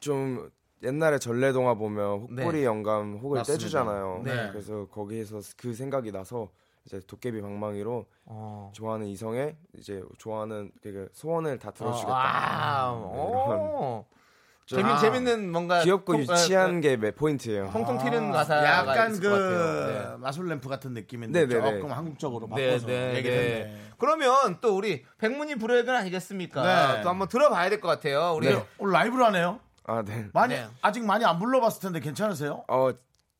[0.00, 0.50] 좀
[0.82, 2.64] 옛날에 전래동화 보면 혹부리 네.
[2.64, 3.62] 영감 혹을 맞습니다.
[3.62, 4.22] 떼주잖아요.
[4.24, 4.48] 네.
[4.50, 6.48] 그래서 거기에서 그 생각이 나서
[6.86, 8.72] 이제 도깨비 방망이로 어.
[8.74, 12.14] 좋아하는 이성의 이제 좋아하는 그 소원을 다 들어주겠다.
[12.16, 14.06] 아, 이런 오.
[14.64, 17.66] 좀 재밌, 아, 재밌는 뭔가 귀엽고 통- 유치한 어, 게 매- 포인트예요.
[17.66, 20.18] 어, 통통 튀는 가사가 약간 그것 같아요.
[20.18, 21.80] 마술 램프 같은 느낌인데 네네네.
[21.80, 23.42] 조금 한국적으로 네, 바꿔서 네, 얘기를 네.
[23.64, 23.80] 했네.
[23.98, 26.62] 그러면 또 우리 백문이 불여일견 아니겠습니까?
[26.96, 27.02] 네.
[27.02, 28.32] 또 한번 들어봐야 될 것 같아요.
[28.36, 29.58] 우리 근데 오늘 라이브로 하네요.
[29.90, 30.28] 아, 네.
[30.32, 30.68] 많이 네.
[30.82, 32.64] 아직 많이 안 불러봤을 텐데 괜찮으세요?
[32.68, 32.90] 어,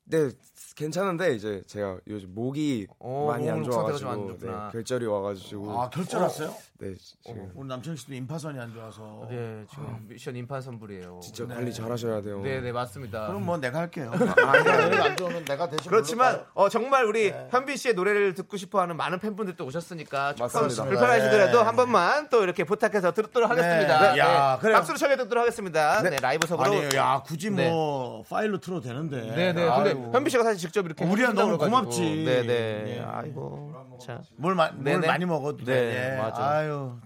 [0.04, 0.28] 네,
[0.74, 4.66] 괜찮은데 이제 제가 요즘 목이 어, 많이 안 좋아가지고 좋구나.
[4.66, 6.52] 네, 결절이 와가지고 아 결절 왔어요?
[6.78, 9.26] 네 지금 우리 남창희 씨도 임파선이 안 좋아서.
[9.30, 11.20] 네, 지금 미션 임판 선불이에요.
[11.22, 12.40] 진짜 관리 잘하셔야 돼요.
[12.40, 13.26] 네, 네, 맞습니다.
[13.28, 14.10] 그럼 뭐 내가 할게요.
[14.12, 16.44] 아, 내가 안 좋으면 내가 대신 그렇지만?
[16.54, 17.48] 어, 정말 우리 네.
[17.50, 20.84] 현빈 씨의 노래를 듣고 싶어하는 많은 팬분들 또 오셨으니까 조금 맞습니다.
[20.86, 21.64] 불편하시더라도 네.
[21.64, 23.12] 한 번만 또 이렇게 부탁해서
[23.50, 24.12] 하겠습니다.
[24.12, 24.18] 네.
[24.18, 24.76] 야, 그래요.
[24.76, 26.02] 박수로 청해 듣도록 하겠습니다.
[26.02, 26.66] 네, 라이브 석으로.
[26.66, 26.88] 아니에요.
[26.96, 27.68] 야 굳이 네.
[27.68, 29.20] 뭐 파일로 틀어도 되는데.
[29.20, 29.70] 네, 네.
[29.70, 29.99] 근데.
[30.12, 31.58] 현빈 씨가 사실 직접 이렇게 우리야 너무.
[31.58, 32.00] 고맙지.
[32.24, 32.82] 네, 네.
[32.84, 33.04] 네.
[33.06, 33.98] 아이고.
[34.04, 34.20] 자.
[34.36, 35.06] 뭘, 마, 뭘 네네.
[35.06, 36.14] 많이 먹어도 네, 돼.
[36.14, 36.18] 예.
[36.20, 36.42] 맞아.
[36.42, 36.96] 아유.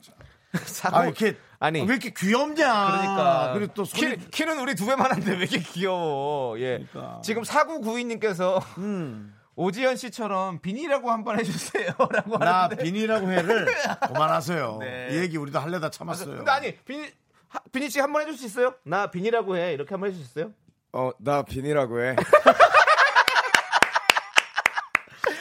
[0.64, 1.80] 사고 아 이렇게 아니.
[1.80, 2.54] 왜 이렇게 귀엽냐?
[2.54, 6.58] 그러니까 그리고 또 소리 키, 키는 우리 두 배만 한데 왜 이렇게 귀여워?
[6.60, 6.86] 예.
[6.92, 7.20] 그러니까.
[7.24, 9.34] 지금 사구 구이님께서 음.
[9.56, 12.82] 오지연 씨처럼 비니라고 한번 해주세요라고 나 하는데.
[12.84, 13.66] 비니라고 해를
[14.08, 14.78] 그만하세요.
[14.82, 15.08] 네.
[15.12, 16.36] 이 얘기 우리도 할래다 참았어요.
[16.36, 17.08] 근데 아니 비니
[17.48, 18.74] 하- 비니 씨 한번 해줄 수 있어요?
[18.84, 20.52] 나 비니라고 해 이렇게 한번 해줄 수 있어요?
[20.92, 22.14] 어, 나 비니라고 해.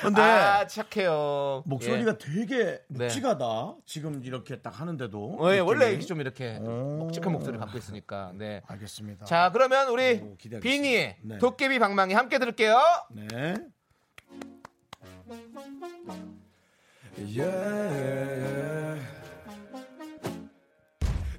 [0.04, 1.64] 근데 아 착해요.
[1.66, 3.06] 목소리가 되게 네.
[3.06, 3.76] 묵직하다.
[3.86, 5.40] 지금 이렇게 딱 하는데도.
[5.46, 5.54] 예.
[5.56, 6.06] 네, 원래 느낌이.
[6.06, 7.06] 좀 이렇게 오.
[7.06, 8.32] 묵직한 목소리를 갖고 있으니까.
[8.36, 8.62] 네.
[8.68, 9.26] 알겠습니다.
[9.26, 10.60] 자 그러면 우리 오.
[10.60, 11.38] 비니의 네.
[11.38, 12.78] 도깨비 방망이 함께 들을게요.
[13.12, 13.56] 네.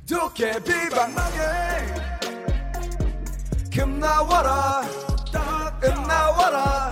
[0.08, 1.36] 도깨비 방망이
[3.74, 4.82] 금 나와라
[5.80, 6.83] 금 나와라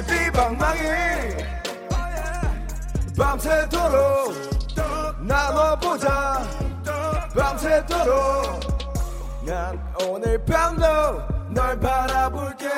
[0.00, 0.80] 비 방망이.
[3.18, 4.32] 밤새도록
[5.20, 6.42] 나눠보자.
[7.36, 8.60] 밤새도록
[9.44, 10.86] 난 오늘 밤도
[11.50, 12.68] 널 바라볼게.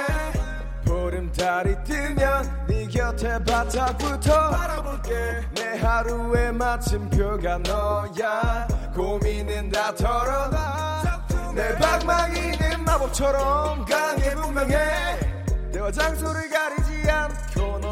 [0.85, 5.43] 보름달이 뜨면 네 곁에 바닥부터 바라볼게.
[5.55, 8.67] 내 하루의 마침표가 너야.
[8.93, 11.27] 고민은 다 털어놔.
[11.55, 15.35] 내 방망이는 마법처럼 강해 분명해.
[15.73, 16.84] 내와 장소를 않고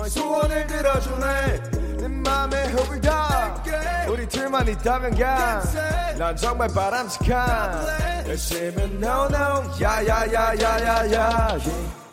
[0.02, 1.62] 너의 소원을 들어주네
[1.98, 3.62] 내 맘에 흙을 다.
[4.08, 8.26] 우리 둘만 있다면 가난 정말 바람직한.
[8.26, 9.62] 열심히 no no.
[9.80, 11.58] 야야야야야야.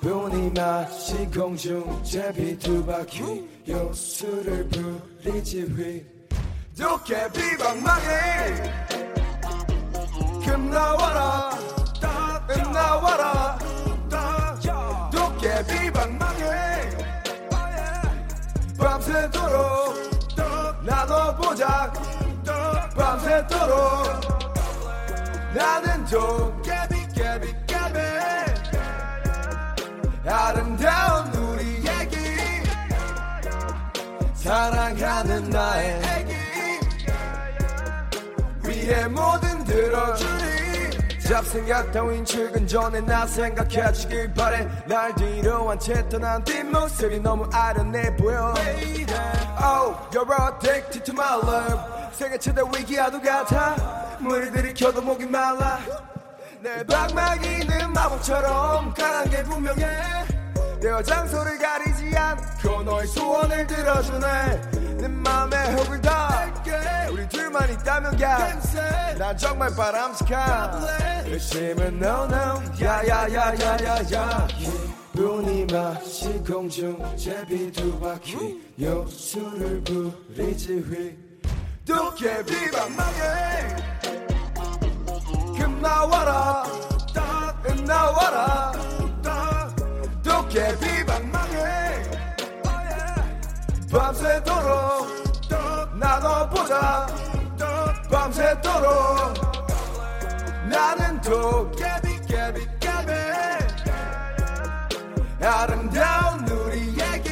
[0.02, 6.06] 기분이 마치 공중 제비 두 바퀴 요술을 부리지 휘.
[6.78, 8.06] 도깨비 방망이
[10.46, 11.49] 금 나와라
[19.10, 21.92] 밤새도록 나눠보자.
[22.96, 24.22] 밤새도록
[25.56, 28.00] 나는 도깨비 깨비 깨비
[30.30, 32.18] 아름다운 우리 애기.
[34.36, 36.36] 사랑하는 나의 애기.
[38.64, 40.49] 위에 뭐든 들어주니
[41.30, 44.68] 잡생각 따윈 출근 전에 나 생각해주길 바래.
[44.88, 48.52] 날 뒤로 한채 떠난 뒷모습이 너무 아련해 보여.
[49.62, 51.80] Oh, you're addicted to my love.
[52.14, 54.18] 생애 최대 위기와도 같아.
[54.20, 55.78] 물을 들이켜도 목이 말라.
[56.62, 59.86] 내 방망이는 마법처럼 강한 게 분명해
[60.82, 64.72] 내와 장소를 가리지 않고 너의 소원을 들어주네.
[64.98, 66.54] 내 맘에 흙을 다
[67.12, 70.82] 우리 둘만 있다면 가난 정말 바람직한
[71.30, 72.62] 열심은 no no.
[72.82, 74.48] 야야야야야야.
[74.48, 78.62] 기분이 마치 공중 제비 두 바퀴.
[78.80, 81.18] 요술을 부리지 휘.
[81.86, 83.20] 도깨비 방망이.
[85.58, 86.64] 금 나와라.
[87.64, 88.72] 금 나와라
[90.50, 91.58] 도깨비 방망이
[93.92, 95.08] 밤새도록
[95.94, 97.06] 나눠보자.
[98.10, 99.34] 밤새도록
[100.68, 103.12] 나는 도깨비 깨비 깨비.
[105.46, 107.30] 아름다운 우리 애기.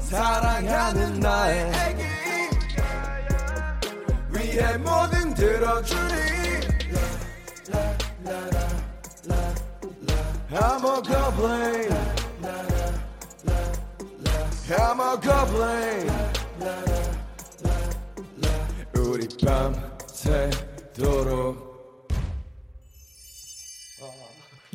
[0.00, 2.02] 사랑하는 나의 애기.
[4.30, 6.25] 위에 뭐든 들어주니
[10.58, 11.92] I'm a goblin
[14.68, 16.10] I'm a goblin
[18.94, 20.76] 우리 밤새도록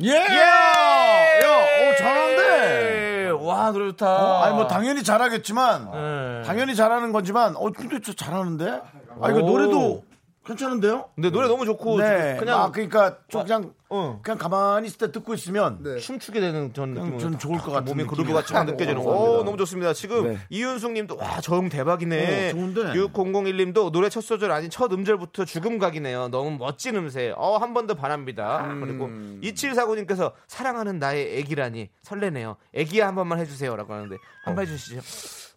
[0.00, 0.16] 예!
[0.16, 3.30] 야, 오, 잘하는데?
[3.30, 4.06] 와 노래 좋다.
[4.06, 6.42] 어, 아니, 뭐, 당연히 잘하겠지만, 네.
[6.44, 8.80] 당연히 잘하는 거지만, 어, 근데 저 잘하는데?
[9.20, 9.46] 아, 이거 오.
[9.46, 10.02] 노래도
[10.44, 11.10] 괜찮은데요?
[11.14, 12.36] 근데 노래 너무 좋고 네.
[12.38, 14.18] 그냥 아, 그러니까, 좀 그냥, 어.
[14.24, 18.44] 그냥 가만히 있을 때 듣고 있으면, 춤추게 되는 전전 좋을 것 같은 몸이 느낌이 그루브가
[18.44, 19.10] 쫙 느껴지는 거.
[19.10, 19.40] 감사합니다.
[19.40, 19.92] 오, 너무 좋습니다.
[19.92, 20.38] 지금 네.
[20.50, 22.48] 이윤숙 님도 와, 저음 대박이네.
[22.48, 22.94] 어, 좋은데?
[22.96, 26.28] 6001 님도 노래 첫 소절 아닌 첫 음절부터 죽음각이네요.
[26.28, 27.34] 너무 멋진 음색.
[27.38, 28.66] 어, 한 번 더 바랍니다.
[28.80, 29.08] 그리고
[29.42, 32.56] 2749 님께서 사랑하는 나의 애기라니 설레네요.
[32.74, 35.00] 애기야 한 번만 해 주세요라고 하는데 한 번 해 주시죠.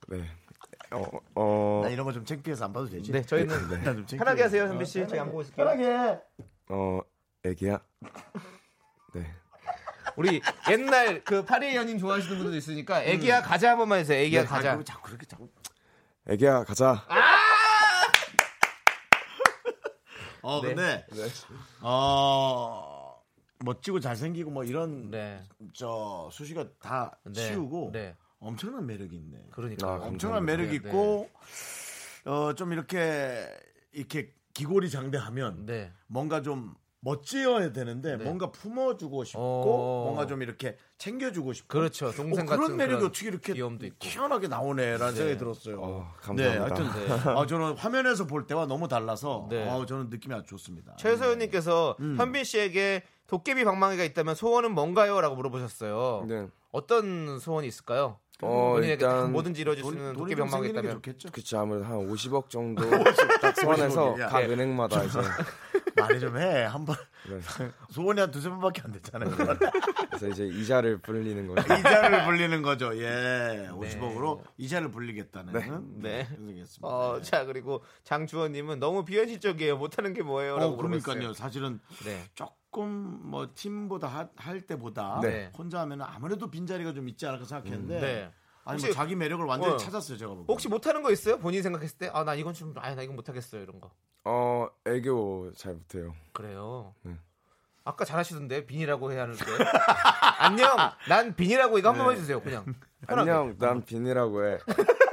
[0.10, 0.24] 네.
[0.96, 3.12] 어, 어, 나 이런 거 좀 창피해서 안 봐도 되지?
[3.12, 4.18] 네, 저희는 나좀 창피해.
[4.18, 5.06] 편하게 하세요, 현비 씨.
[5.08, 5.66] 저희 안 보고 있을게요.
[5.66, 6.20] 편하게.
[6.70, 7.00] 어,
[7.44, 7.80] 애기야.
[9.14, 9.32] 네.
[10.16, 14.20] 우리 옛날 그 파리 연인 좋아하시는 분들도 있으니까 애기야 가자 한 번만 해주세요.
[14.24, 14.70] 애기야 네, 가자.
[14.72, 15.50] 자꾸, 자꾸 그렇게 자꾸.
[16.28, 17.04] 애기야, 가자.
[20.42, 20.68] 어, 네.
[20.76, 21.06] 근데,
[21.82, 23.20] 어,
[23.60, 25.44] 멋지고 잘생기고 뭐 이런, 네.
[25.74, 27.34] 저, 수식어 다 네.
[27.34, 28.16] 치우고, 네.
[28.40, 29.48] 엄청난 매력이 있네.
[29.52, 29.88] 그러니까.
[29.88, 30.58] 아, 엄청난 감사합니다.
[30.58, 31.30] 매력이 네, 있고,
[32.26, 33.48] 어, 좀 이렇게,
[33.92, 35.92] 이렇게 기골이 장대하면, 네.
[36.08, 38.24] 뭔가 좀 멋지어야 되는데, 네.
[38.24, 40.04] 뭔가 품어주고 싶고, 어.
[40.06, 41.68] 뭔가 좀 이렇게 챙겨주고 싶고.
[41.68, 42.12] 그렇죠.
[42.12, 43.98] 동생 어, 같은 그런 매력이 그런 어떻게 이렇게 귀여움도 있고.
[44.02, 45.82] 희한하게 나오네라는 생각이 들었어요.
[45.82, 46.64] 어, 네, 감사합니다.
[46.64, 49.70] 하여튼 아, 저는 화면에서 볼 때와 너무 달라서 네.
[49.70, 50.96] 아, 저는 느낌이 아주 좋습니다.
[50.98, 52.16] 최서연님께서 음.
[52.18, 56.26] 현빈 씨에게 도깨비 방망이가 있다면 소원은 뭔가요?라고 물어보셨어요.
[56.28, 56.48] 네.
[56.72, 58.20] 어떤 소원이 있을까요?
[58.42, 61.30] 어, 딱 일단 뭐든지 이뤄줄 수 돈, 있는 도깨비 게 있다면 좋겠죠.
[61.32, 62.84] 그쵸, 아무래도 한 50억 정도
[63.42, 64.28] 딱 소환해서 50억 이야.
[64.28, 64.48] 각 네.
[64.48, 65.20] 은행마다 이제
[65.96, 66.64] 말이 좀 해.
[66.64, 66.96] 한 번.
[67.30, 67.40] 네.
[67.92, 69.32] 소원이 한 두세 번밖에 안 됐잖아요.
[70.10, 71.74] 그래서 이제 이자를 불리는 거죠.
[71.74, 72.98] 이자를 불리는 거죠.
[73.02, 73.70] 예.
[73.72, 75.54] 50억으로 이자를 불리겠다는.
[76.02, 76.28] 네.
[76.28, 76.88] 그러겠습니다.
[76.88, 79.78] 어, 자 그리고 장주원님은 너무 비현실적이에요.
[79.78, 81.16] 못하는 게 뭐예요?라고 어, 그러니까요.
[81.16, 81.34] 물어봤어요.
[81.34, 82.24] 사실은 네.
[82.36, 82.54] 조금
[82.84, 85.52] 뭐 팀보다 하- 할 때보다 네.
[85.58, 88.32] 혼자 하면 아무래도 빈자리가 좀 있지 않을까 생각했는데 네.
[88.66, 89.78] 아니 혹시- 뭐 자기 매력을 완전히 어.
[89.78, 90.52] 찾았어요 제가 보고.
[90.54, 91.38] 혹시 못하는 거 있어요?
[91.40, 93.92] 본인 생각했을 때, 아 나 이건 좀, 아나 이건 못하겠어요 이런 거.
[94.26, 96.14] 어 애교 잘 못해요.
[96.34, 96.94] 그래요.
[97.04, 97.16] 네.
[97.84, 99.40] 아까 잘하시던데 빈이라고 해야 하는데.
[100.40, 100.76] 안녕.
[101.08, 102.42] 난 빈이라고 이거 한 번만 해주세요.
[102.42, 102.66] 그냥.
[103.08, 104.58] 안녕, 난 빈이라고 해.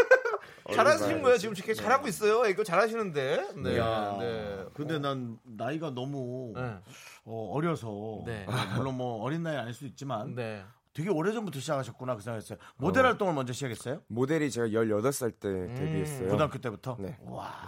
[0.72, 1.38] 잘하시는 거예요.
[1.38, 2.46] 지금 이렇게 잘하고 있어요.
[2.46, 3.48] 이거 잘하시는데.
[3.56, 3.78] 네.
[3.78, 4.64] 야, 네.
[4.74, 6.78] 근데 난 나이가 너무 네.
[7.24, 8.46] 어, 려서 네.
[8.76, 10.64] 물론 뭐 어린 나이 아닐 수 있지만 네.
[10.94, 12.58] 되게 오래 전부터 시작하셨구나 그 생각했어요.
[12.76, 14.02] 모델 활동을 먼저 시작했어요?
[14.08, 16.28] 모델이 제가 18살 때 데뷔했어요.
[16.28, 16.96] 고등학교 때부터.
[16.98, 17.16] 네.
[17.22, 17.66] 와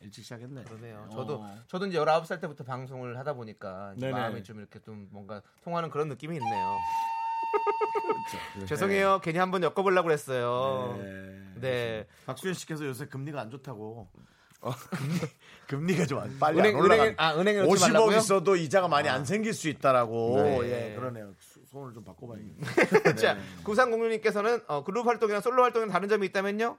[0.00, 0.64] 일찍 시작했네.
[0.64, 1.08] 그러네요.
[1.10, 1.56] 저도 어.
[1.68, 3.94] 저도 이제 19살 때부터 방송을 하다 보니까.
[3.98, 6.76] 마음이 좀 이렇게 좀 뭔가 통하는 그런 느낌이 있네요.
[8.54, 8.66] 그렇죠.
[8.66, 9.20] 죄송해요.
[9.22, 10.96] 괜히 한번 엮어보려고 그랬어요.
[11.00, 11.60] 네.
[11.60, 12.06] 네.
[12.26, 14.08] 박수현 씨께서 요새 금리가 안 좋다고.
[14.90, 15.20] 금리,
[15.68, 17.02] 금리가 좀 안- 빨리 은행, 안 올라가.
[17.04, 18.16] 은행, 아, 은행에 넣지 50억 말라고요?
[18.18, 20.42] 있어도 이자가 많이 안 생길 수 있다라고.
[20.42, 20.90] 네.
[20.92, 21.32] 예, 그러네요.
[21.38, 22.56] 수- 손을 좀 바꿔봐야겠네.
[23.16, 26.78] 자, 구상공유님께서는 어, 그룹 활동이랑 솔로 활동에 다른 점이 있다면요?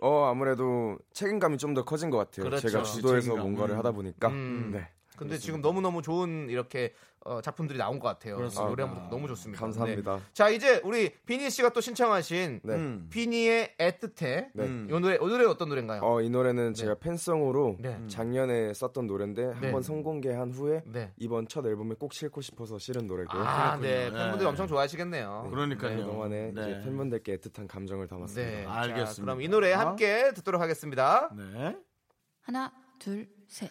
[0.00, 2.44] 어 아무래도 책임감이 좀 더 커진 것 같아요.
[2.44, 2.68] 그렇죠.
[2.68, 3.42] 제가 주도해서 책임감.
[3.42, 3.78] 뭔가를 음.
[3.78, 4.28] 하다 보니까.
[4.28, 4.70] 음.
[4.72, 4.88] 네.
[5.18, 6.94] 근데 지금 너무너무 좋은 이렇게
[7.24, 8.36] 어, 작품들이 나온 것 같아요.
[8.36, 8.68] 그렇습니다.
[8.68, 9.60] 노래 한번 너무 좋습니다.
[9.60, 10.16] 감사합니다.
[10.16, 10.22] 네.
[10.32, 12.74] 자, 이제 우리 비니 씨가 또 신청하신 네.
[12.74, 13.08] 음.
[13.10, 14.50] 비니의 애틋해.
[14.54, 14.64] 네.
[14.64, 14.86] 음.
[14.88, 16.00] 이 노래, 이 노래 어떤 노래인가요?
[16.02, 18.00] 어, 이 노래는 제가 팬송으로 네.
[18.06, 19.52] 작년에 썼던 노래인데 네.
[19.52, 21.12] 한번 선공개한 후에 네.
[21.18, 23.42] 이번 첫 앨범에 꼭 싣고 싶어서 실은 노래고요.
[23.42, 24.04] 아, 네.
[24.04, 24.16] 그렇군요.
[24.16, 24.46] 팬분들이 네.
[24.46, 25.48] 엄청 좋아하시겠네요.
[25.50, 26.28] 그러니까요.
[26.28, 26.50] 네.
[26.52, 28.50] 이제 팬분들께 애틋한 감정을 담았습니다.
[28.50, 28.64] 네.
[28.64, 29.12] 알겠습니다.
[29.12, 31.30] 자, 그럼 이 노래 함께 듣도록 하겠습니다.
[31.36, 31.76] 네.
[32.42, 33.70] 하나, 둘, 셋.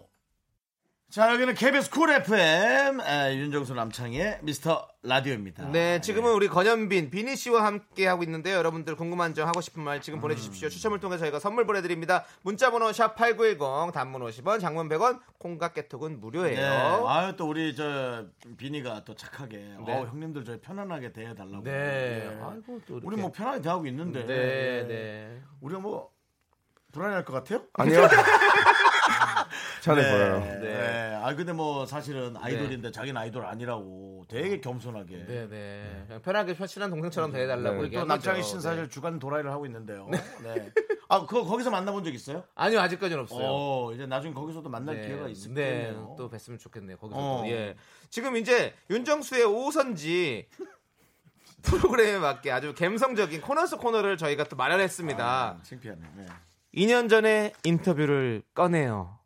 [1.11, 5.65] 자 여기는 KBS Cool FM 에, 윤정수 남창희의 미스터 라디오입니다.
[5.67, 8.55] 네, 지금은 우리 권현빈, 비니 씨와 함께 하고 있는데요.
[8.55, 10.21] 여러분들 궁금한 점 하고 싶은 말 지금 음.
[10.21, 10.69] 보내주십시오.
[10.69, 12.23] 추첨을 통해 저희가 선물 보내드립니다.
[12.43, 16.55] 문자번호 샵 #8910 단문 50원, 장문 100원, 콩과 깨톡은 무료예요.
[16.55, 16.65] 네.
[17.05, 19.93] 아유 또 우리 저 비니가 또 착하게 네.
[19.93, 21.65] 어, 형님들 저희 편안하게 대해달라고.
[21.65, 21.71] 네.
[21.71, 22.39] 예.
[22.41, 23.05] 아이고, 또 이렇게.
[23.07, 24.25] 우리 뭐 편하게 대하고 있는데.
[24.25, 24.87] 네, 예.
[24.87, 25.41] 네.
[25.59, 26.09] 우리가 뭐
[26.93, 27.65] 불안해할 것 같아요?
[27.73, 28.07] 아니요.
[29.81, 30.11] 전에 네.
[30.11, 30.39] 보여요.
[30.61, 31.19] 네.
[31.21, 35.25] 아 근데 뭐 사실은 아이돌인데 자기는 아이돌 아니라고 되게 겸손하게.
[35.27, 36.03] 네, 네.
[36.07, 37.77] 그냥 편하게 친한 동생처럼 대해달라고 네.
[37.77, 38.43] 또 얘기한 남창희.
[38.43, 38.63] 씨는 네.
[38.63, 40.07] 사실 주간 도라이를 하고 있는데요.
[40.43, 40.71] 네.
[41.09, 42.45] 아, 그거 거기서 만나본 적 있어요?
[42.55, 43.45] 아니요, 아직까지는 없어요.
[43.45, 46.15] 어, 이제 나중에 거기서도 만날 기회가 있을 네, 거예요.
[46.17, 46.95] 또 뵀으면 좋겠네요.
[46.97, 47.41] 거기서 어.
[47.43, 47.75] 도 예.
[48.09, 50.47] 지금 이제 윤정수의 오선지
[51.63, 55.23] 프로그램에 맞게 아주 감성적인 코너 속 코너를 저희가 또 마련했습니다.
[55.25, 56.01] 아, 창피하네.
[56.15, 56.25] 네.
[56.75, 59.19] 2년 전에 인터뷰를 꺼내요.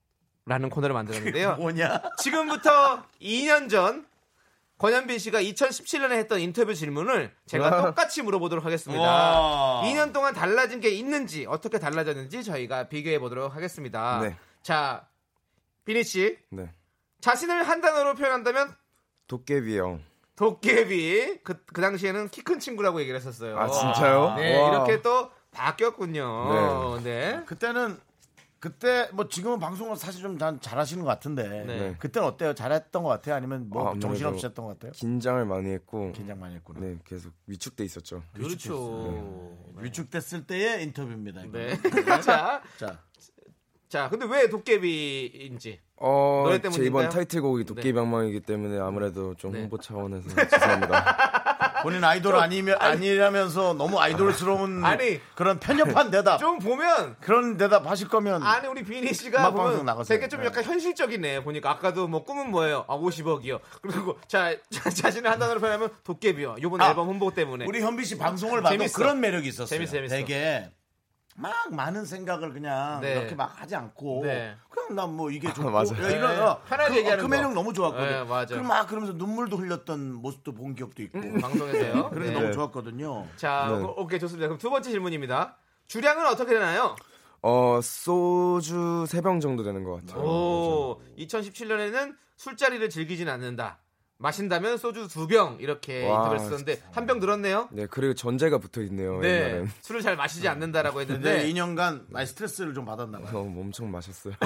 [0.45, 1.55] 라는 코너를 만들었는데요.
[1.55, 2.01] 뭐냐?
[2.19, 4.05] 지금부터 2년 전
[4.77, 9.01] 권현빈 씨가 2017년에 했던 인터뷰 질문을 제가 똑같이 물어보도록 하겠습니다.
[9.03, 9.81] 와.
[9.85, 14.19] 2년 동안 달라진 게 있는지 어떻게 달라졌는지 저희가 비교해 보도록 하겠습니다.
[14.21, 14.35] 네.
[14.61, 15.07] 자,
[15.85, 16.71] 비니 씨 네.
[17.21, 18.75] 자신을 한 단어로 표현한다면
[19.27, 20.03] 도깨비 형.
[20.35, 21.39] 도깨비.
[21.43, 23.57] 그, 그 당시에는 키 큰 친구라고 얘기를 했었어요.
[23.57, 24.35] 아 진짜요?
[24.35, 24.69] 네, 와.
[24.69, 26.99] 이렇게 또 바뀌었군요.
[27.01, 27.41] 네.
[27.45, 27.97] 그때는
[28.59, 31.95] 그때 뭐 지금은 방송을 사실 좀 잘- 잘하시는 것 같은데 네.
[31.99, 32.53] 그때는 어때요?
[32.55, 33.35] 잘했던 것 같아요?
[33.35, 34.11] 아니면 뭐 아, 했던
[34.65, 34.91] 것 같아요?
[34.93, 36.79] 긴장을 많이 했고 긴장 많이 했구나.
[36.79, 38.23] 네 계속 위축돼 있었죠.
[38.33, 39.55] 그렇죠.
[39.77, 41.43] 위축됐을 때의 인터뷰입니다.
[41.51, 41.77] 네.
[42.25, 42.99] 자, 자,
[43.87, 45.79] 자, 근데 왜 도깨비인지.
[45.97, 46.87] 어, 노래 제 때문인가요?
[46.87, 47.67] 이번 타이틀곡이 네.
[47.67, 49.61] 도깨비 방망이기 때문에 아무래도 좀 네.
[49.61, 51.34] 홍보 차원에서 죄송합니다.
[51.85, 55.21] 본인 아이돌 아니면 아니라면서 너무 아이돌스러운 아니.
[55.35, 56.39] 그런 편협한 대답.
[56.39, 60.17] 좀 보면 그런 대답 하실 거면 아니 우리 비니 씨가 보면 나가세요.
[60.17, 60.47] 되게 좀 네.
[60.47, 61.43] 약간 현실적이네.
[61.43, 62.85] 보니까 아까도 뭐 꿈은 뭐예요?
[62.87, 63.59] 아 50억이요.
[63.83, 66.55] 그리고 자, 자 자신을 한 단어로 표현하면 도깨비요.
[66.57, 67.65] 이번 아, 앨범 홍보 때문에.
[67.65, 68.97] 우리 현비 씨 방송을 봐도 재밌어.
[68.97, 69.67] 그런 매력이 있었어요.
[69.67, 70.15] 재밌어, 재밌어.
[70.15, 70.71] 되게
[71.37, 73.11] 막 많은 생각을 그냥 네.
[73.19, 74.55] 이렇게 막 하지 않고 네.
[74.69, 76.03] 그냥 난 뭐 이게 좋고 맞아요.
[76.03, 76.41] 야, 이런 네.
[76.41, 77.35] 어, 편하게 그, 얘기하는 그 거.
[77.35, 78.07] 매력 너무 좋았거든.
[78.09, 78.55] 네, 맞아.
[78.55, 81.19] 그럼 막 그러면서 눈물도 흘렸던 모습도 본 기억도 있고.
[81.41, 82.09] 방송에서요.
[82.13, 82.39] 그래서 네.
[82.39, 83.27] 너무 좋았거든요.
[83.35, 83.83] 자, 네.
[83.83, 84.47] 오- 오케이 좋습니다.
[84.47, 85.57] 그럼 두 번째 질문입니다.
[85.87, 86.95] 주량은 어떻게 되나요?
[87.41, 90.23] 어 소주 3병 정도 되는 것 같아요.
[90.23, 93.79] 오, 2017년에는 술자리를 즐기진 않는다.
[94.17, 97.67] 마신다면 소주 두 병 이렇게 와, 인터뷰를 썼는데 한 병 늘었네요.
[97.71, 99.19] 네, 그리고 전제가 붙어 있네요.
[99.19, 99.71] 네, 옛날엔.
[99.81, 103.37] 술을 잘 마시지 않는다라고 근데 했는데 2년간 많이 스트레스를 좀 받았나 봐요.
[103.37, 104.33] 어, 엄청 마셨어요.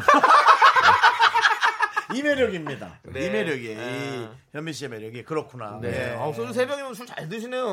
[2.15, 2.99] 이 매력입니다.
[3.03, 3.27] 네.
[3.27, 3.81] 이 매력이 아.
[3.83, 5.77] 이 현미 씨의 매력이 그렇구나.
[5.79, 5.91] 네.
[5.91, 6.15] 네.
[6.17, 7.63] 아, 소주 세 병이면 술 잘 드시네요.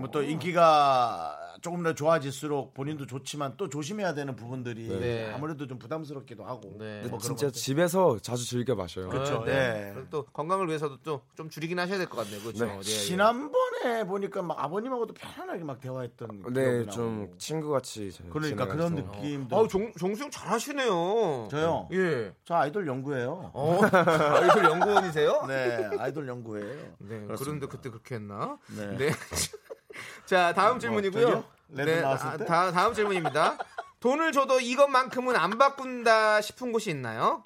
[0.00, 5.32] 뭐또 인기가 조금 더 좋아질수록 본인도 좋지만 또 조심해야 되는 부분들이 네.
[5.32, 6.76] 아무래도 좀 부담스럽기도 하고.
[6.78, 7.00] 네.
[7.02, 7.52] 뭐 그런 진짜 것들.
[7.52, 9.08] 집에서 자주 즐겨 마셔요.
[9.08, 9.42] 그렇죠.
[9.42, 9.92] 아, 네.
[9.94, 10.02] 네.
[10.10, 12.40] 또 건강을 위해서도 좀, 좀 줄이긴 하셔야 될 것 같네요.
[12.42, 12.66] 그렇죠.
[12.66, 12.72] 네.
[12.74, 12.82] 예, 예.
[12.82, 17.38] 지난번에 보니까 막 아버님하고도 편안하게 막 대화했던 네, 좀 나고.
[17.38, 18.66] 친구 같이 그러니까.
[18.66, 21.48] 그런 느낌도 아우, 정, 정수영 잘하시네요.
[21.50, 21.88] 저요?
[21.92, 22.32] 예.
[22.44, 23.52] 저 아이돌 연구예요.
[23.54, 25.44] 어, 아이돌 연구원이세요?
[25.46, 26.94] 네, 아이돌 연구예요.
[26.98, 27.24] 네.
[27.38, 28.58] 그런데 그때 그렇게 했나?
[28.98, 29.10] 네.
[29.92, 30.00] 네.
[30.26, 31.22] 자, 다음 질문이고요.
[31.22, 31.44] 저기요?
[31.68, 32.44] 레드 네, 아, 때?
[32.44, 33.56] 다, 다음 질문입니다.
[34.00, 37.42] 돈을 줘도 이것만큼은 안 바꾼다 싶은 곳이 있나요?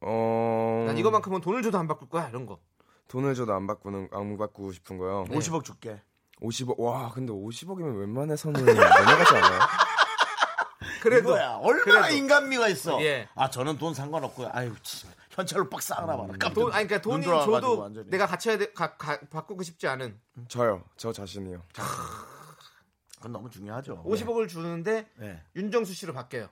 [0.00, 2.58] 어, 난 이것만큼은 돈을 줘도 안 바꿀 거야 이런 거.
[3.08, 5.24] 돈을 줘도 안 바꾸는 안 바꾸고 싶은 거요.
[5.28, 5.36] 네.
[5.36, 6.00] 50억 줄게.
[6.40, 6.78] 50억.
[6.78, 9.60] 와, 근데 50억이면 웬만해서는 넘어가지 않아요?
[11.02, 11.56] 그래도 이거야.
[11.60, 12.14] 얼마나 그래도.
[12.16, 13.02] 인간미가 있어.
[13.02, 13.28] 예.
[13.34, 14.50] 아 저는 돈 상관없고요.
[14.52, 16.26] 아유 참, 현찰로 빡 쌓아라 봐라.
[16.26, 18.10] 깜짝 돈 아니 그러니까 돈이 줘도 완전히.
[18.10, 20.84] 내가 해야 돼, 가, 가, 바꾸고 싶지 않은 저요.
[20.96, 21.62] 저 자신이요.
[23.16, 24.02] 그건 너무 중요하죠.
[24.04, 25.42] 50억을 주는데 네.
[25.54, 26.48] 윤정수 씨로 바뀌어요.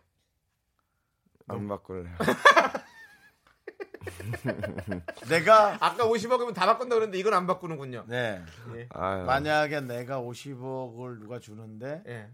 [1.48, 2.16] 안 바꿀래요.
[5.28, 8.04] 내가 아까 50억이면 다 바꾼다 그랬는데 이건 안 바꾸는군요.
[8.06, 8.44] 네.
[8.90, 9.24] 아유.
[9.24, 12.30] 만약에 내가 50억을 누가 주는데 예.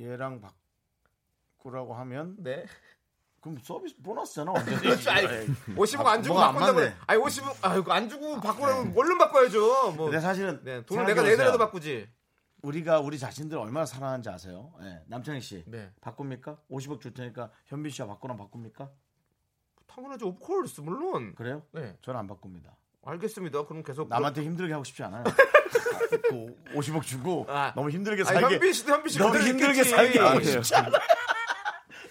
[0.00, 2.66] 얘랑 바꾸라고 하면 네.
[3.40, 4.52] 그럼 서비스 보너스잖아.
[4.52, 4.76] 완전히.
[4.78, 5.10] 그렇죠.
[5.10, 5.46] 아니, 네.
[5.74, 6.84] 50억 아, 안 주고 뭐가 안 바꾼다 그래.
[6.90, 6.96] 맞네.
[7.06, 9.92] 아니 50억 아이고 안 주고 바꾸라면 얼른 바꿔야죠.
[9.92, 10.06] 뭐.
[10.06, 11.36] 근데 사실은 네, 돈을 내가 생각해보세요.
[11.36, 12.08] 내더라도 바꾸지.
[12.62, 14.72] 우리가 우리 자신들 얼마나 사랑하는지 아세요?
[14.82, 15.02] 네.
[15.06, 15.90] 남창희 씨 네.
[16.02, 16.58] 바꿉니까?
[16.70, 18.90] 50억 줄 테니까 현빈 씨와 바꾸나 바꿉니까?
[19.86, 20.28] 당연하죠.
[20.28, 21.34] 오프콜스 물론.
[21.34, 21.62] 그래요?
[21.72, 21.96] 네.
[22.02, 22.76] 저는 안 바꿉니다.
[23.02, 23.64] 알겠습니다.
[23.64, 25.24] 그럼 계속 남한테 힘들게 하고 싶지 않아요.
[26.10, 27.72] 그 50억 주고 아.
[27.74, 29.82] 너무 힘들게 아니, 살게 현빈 씨도 현빈 씨 너무 힘들게.
[29.84, 30.62] 살게 하고 아니에요.
[30.62, 30.92] 싶지 않아요.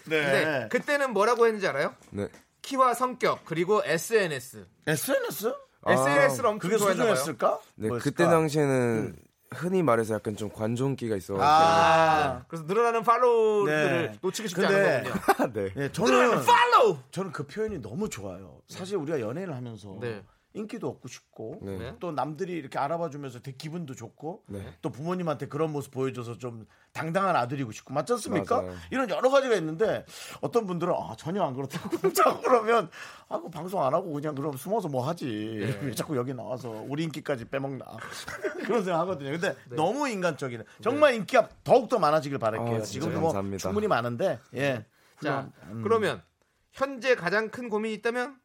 [0.09, 0.21] 네.
[0.23, 1.93] 근데 그때는 뭐라고 했는지 알아요?
[2.11, 2.27] 네.
[2.61, 4.65] 키와 성격 그리고 SNS.
[4.87, 5.53] SNS?
[5.83, 7.15] 아, SNS를 엄청 그게 좋아했나 봐요.
[7.15, 7.59] 소중했을까?
[7.75, 8.03] 네, 뭐였을까?
[8.03, 9.15] 그때 당시에는
[9.51, 11.43] 흔히 말해서 약간 좀 관종기가 있어가지고.
[11.43, 14.19] 아, 그래서 늘어나는 팔로우들을 네.
[14.31, 15.53] 싶지 근데- 않은 거군요.
[15.53, 15.63] 네.
[15.73, 16.97] 네, 늘어나는 저는 팔로우.
[17.11, 18.59] 저는 그 표현이 너무 좋아요.
[18.67, 20.21] 사실 우리가 연애를 하면서 네.
[20.53, 21.77] 인기도 얻고 싶고 네.
[21.77, 21.95] 네.
[21.99, 24.73] 또 남들이 이렇게 알아봐 주면서 되게 기분도 좋고 네.
[24.81, 28.61] 또 부모님한테 그런 모습 보여줘서 좀 당당한 아들이고 싶고 맞지 않습니까?
[28.61, 28.75] 맞아요.
[28.89, 30.05] 이런 여러 가지가 있는데
[30.41, 32.89] 어떤 분들은 아, 전혀 안 그렇다고 자꾸 그러면
[33.27, 35.79] 아, 그 방송 안 하고 그냥 그럼 숨어서 뭐 하지 네.
[35.83, 37.85] 왜 자꾸 여기 나와서 우리 인기까지 빼먹나
[38.65, 39.31] 그런 생각 하거든요.
[39.31, 39.75] 근데 네.
[39.75, 40.63] 너무 인간적이네.
[40.81, 42.75] 정말 인기가 더욱 더 많아지길 바랄게요.
[42.77, 43.57] 아, 진짜 지금도 뭐 감사합니다.
[43.59, 44.85] 충분히 많은데 예.
[45.21, 45.81] 자, 음.
[45.83, 46.23] 그러면
[46.71, 48.39] 현재 가장 큰 고민이 있다면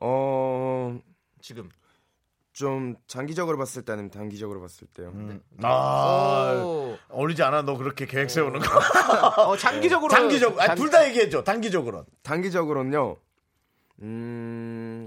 [0.00, 0.98] 어,
[1.44, 1.68] 지금.
[2.54, 5.08] 좀 장기적으로 봤을 때 아니면 단기적으로 봤을 때요.
[5.08, 5.42] 음.
[5.62, 6.96] 아, 오.
[7.10, 9.42] 어울리지 않아 너 그렇게 계획 세우는 거.
[9.50, 11.42] 어, 장기적으로 장기적, 장- 둘다 얘기해줘.
[11.42, 12.06] 단기적으로.
[12.22, 13.16] 단기적으로는요.
[14.02, 15.04] 음,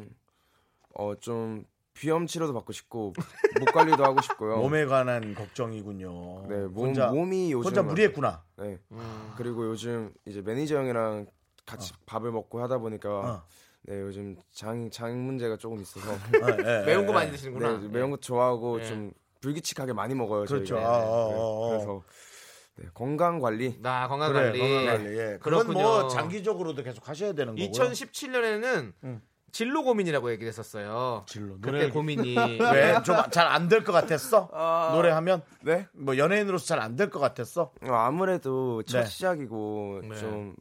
[0.93, 1.63] 어, 좀
[1.93, 3.13] 비염 치료도 받고 싶고
[3.59, 4.57] 목 관리도 하고 싶고요.
[4.61, 6.47] 몸에 관한 걱정이군요.
[6.49, 8.43] 네, 몸, 혼자, 몸이 요즘 혼자 무리했구나.
[8.57, 8.77] 네.
[8.91, 9.33] 음.
[9.37, 11.27] 그리고 요즘 이제 매니저 형이랑
[11.65, 13.43] 같이 밥을 먹고 하다 보니까 어.
[13.87, 16.11] 네 요즘 장, 장 문제가 조금 있어서
[16.59, 17.15] 예, 예, 매운 거 예.
[17.15, 17.77] 많이 드시는구나.
[17.79, 18.85] 네, 매운 거 좋아하고 예.
[18.85, 19.11] 좀
[19.41, 20.43] 불규칙하게 많이 먹어요.
[20.45, 20.75] 그렇죠.
[20.75, 20.87] 저희가.
[20.89, 21.69] 아, 아, 아, 아.
[21.71, 22.03] 네, 그래서
[22.75, 24.59] 네, 건강 관리 나 건강 그래, 관리.
[24.59, 25.17] 건강 관리.
[25.17, 25.37] 예.
[25.41, 25.71] 그건.
[25.71, 27.71] 뭐 장기적으로도 계속 하셔야 되는 거고요.
[27.71, 29.21] 2017년에는 음.
[29.53, 31.23] 진로 고민이라고 얘기를 했었어요.
[31.25, 31.57] 진로.
[31.61, 32.35] 노래 고민이
[32.73, 32.93] 왜?
[33.05, 34.49] 좀 잘 안 될 것 같았어?
[34.93, 35.41] 노래하면?
[35.63, 37.71] 네 뭐 연예인으로서 잘 안 될 것 같았어?
[37.83, 39.05] 어, 아무래도 첫 네.
[39.05, 40.15] 시작이고 네.
[40.17, 40.55] 좀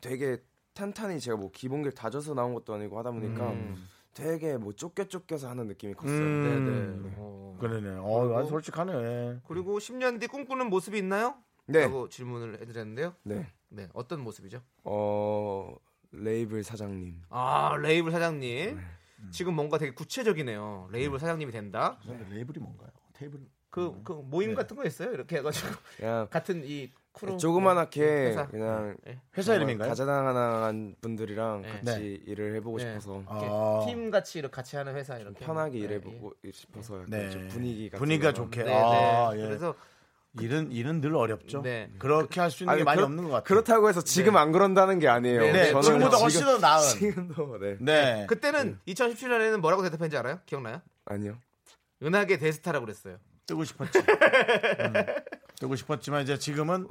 [0.00, 0.38] 되게
[0.74, 3.88] 탄탄히 제가 뭐 기본기를 다져서 나온 것도 아니고 하다 보니까 음.
[4.14, 6.18] 되게 뭐 쫓겨 쫓겨서 하는 느낌이 컸어요.
[6.18, 7.02] 음.
[7.02, 7.14] 네네.
[7.18, 7.56] 어.
[7.60, 7.90] 그러네.
[8.00, 9.40] 어, 아주 솔직하네.
[9.46, 11.36] 그리고 10년 뒤 꿈꾸는 모습이 있나요?
[11.66, 11.82] 네.
[11.82, 13.14] 라고 질문을 해드렸는데요.
[13.22, 13.46] 네.
[13.68, 14.60] 네, 어떤 모습이죠?
[14.84, 15.74] 어
[16.10, 17.22] 레이블 사장님.
[17.30, 18.76] 아 레이블 사장님.
[18.76, 18.82] 네.
[19.30, 20.88] 지금 뭔가 되게 구체적이네요.
[20.90, 21.98] 레이블 사장님이 된다.
[22.04, 22.90] 근데 레이블이 뭔가요?
[23.14, 23.40] 테이블.
[23.72, 24.54] 그, 그 모임 네.
[24.56, 25.12] 같은 거 있어요?
[25.12, 25.66] 이렇게 해가지고
[25.96, 28.46] 그냥 같은 이 크루 조그만하게 회사.
[28.46, 29.18] 그냥 네.
[29.36, 29.88] 회사 이름인가요?
[29.88, 31.68] 다자당한 분들이랑 네.
[31.84, 32.84] 같이 일을 해보고 네.
[32.84, 33.84] 싶어서 아.
[33.86, 37.30] 팀 같이 이렇게 같이 하는 회사 이렇게 편하게 네, 일해보고 싶어서 약간 네.
[37.30, 38.34] 좀 분위기 분위기가 거.
[38.34, 38.60] 좋게.
[38.60, 38.64] 예.
[38.64, 39.40] 네, 아, 네.
[39.42, 39.46] 예.
[39.46, 39.74] 그래서
[40.40, 41.60] 일은 일은 늘 어렵죠.
[41.62, 41.90] 네.
[41.98, 43.44] 그렇게 할 수 있는 게 아니, 많이 그렇- 없는 것 같아요.
[43.44, 45.40] 그렇다고 해서 지금 안 그런다는 게 아니에요.
[45.40, 45.66] 네, 네.
[45.70, 46.80] 저는 지금보다 훨씬 더 나은.
[46.88, 47.76] 지금도 네.
[47.80, 48.26] 네.
[48.26, 50.40] 그때는 2017년에는 뭐라고 대답했는지 알아요?
[50.46, 50.80] 기억나요?
[51.06, 51.36] 아니요.
[52.02, 53.18] 은하계 대스타라고 그랬어요.
[53.46, 53.98] 뜨고 싶었지.
[53.98, 54.92] 음.
[55.58, 56.86] 뜨고 싶었지만 이제 지금은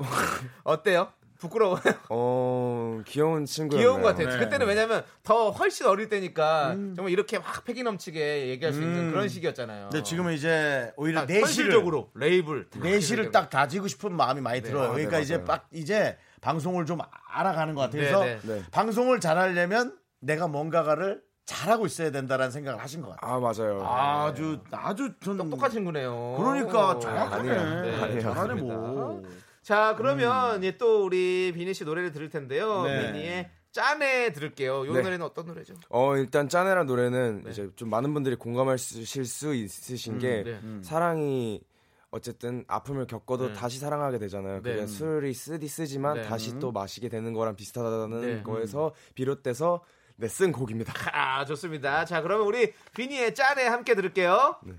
[0.64, 1.12] 어때요?
[1.41, 1.82] 부끄러워요.
[2.10, 3.82] 어 귀여운 친구였네요.
[3.89, 4.30] 귀여운 것 같아요.
[4.30, 4.38] 네.
[4.38, 9.12] 그때는 왜냐면 더 훨씬 어릴 때니까 정말 이렇게 막 패기 넘치게 얘기할 수 있는 음.
[9.12, 9.89] 그런 시기였잖아요.
[9.89, 14.84] 근데 지금은 이제 오히려 내실을 현실적으로 레이블 내실을 딱 다지고 싶은 마음이 많이 들어요.
[14.84, 15.45] 아, 네, 그러니까 이제 맞아요.
[15.45, 16.99] 딱 이제 방송을 좀
[17.30, 18.02] 알아가는 것 같아요.
[18.02, 18.64] 그래서 네, 네.
[18.70, 23.34] 방송을 잘하려면 내가 뭔가를 잘하고 있어야 된다라는 생각을 하신 것 같아요.
[23.36, 23.82] 아 맞아요.
[23.84, 26.36] 아 주 아주 전 똑똑한 친구네요.
[26.38, 27.52] 그러니까 정확하네.
[27.52, 27.82] 아니에요.
[27.82, 28.22] 네, 아니에요.
[28.22, 28.54] 잘하네.
[28.62, 29.22] 뭐.
[29.62, 32.84] 자, 그러면 이제 또 우리 비니 씨 노래를 들을 텐데요.
[32.84, 33.12] 네.
[33.12, 34.86] 비니의 짠해 들을게요.
[34.86, 35.02] 이 네.
[35.02, 35.76] 노래는 어떤 노래죠?
[35.89, 37.52] 어 일단 짠해란 노래는 네.
[37.52, 40.60] 이제 좀 많은 분들이 공감하실 수 있으신 게 네.
[40.82, 41.62] 사랑이
[42.10, 43.54] 어쨌든 아픔을 겪어도 네.
[43.54, 44.62] 다시 사랑하게 되잖아요.
[44.62, 44.74] 네.
[44.74, 46.22] 그게 술이 쓰디 쓰지만 네.
[46.24, 48.43] 다시 또 마시게 되는 거랑 비슷하다는 네.
[48.43, 49.82] 거에서 비롯돼서
[50.22, 50.93] 네, 쓴 곡입니다.
[51.13, 52.05] 아, 좋습니다.
[52.05, 54.59] 자, 그러면 우리 비니의 짠해 함께 들을게요.
[54.63, 54.74] 네.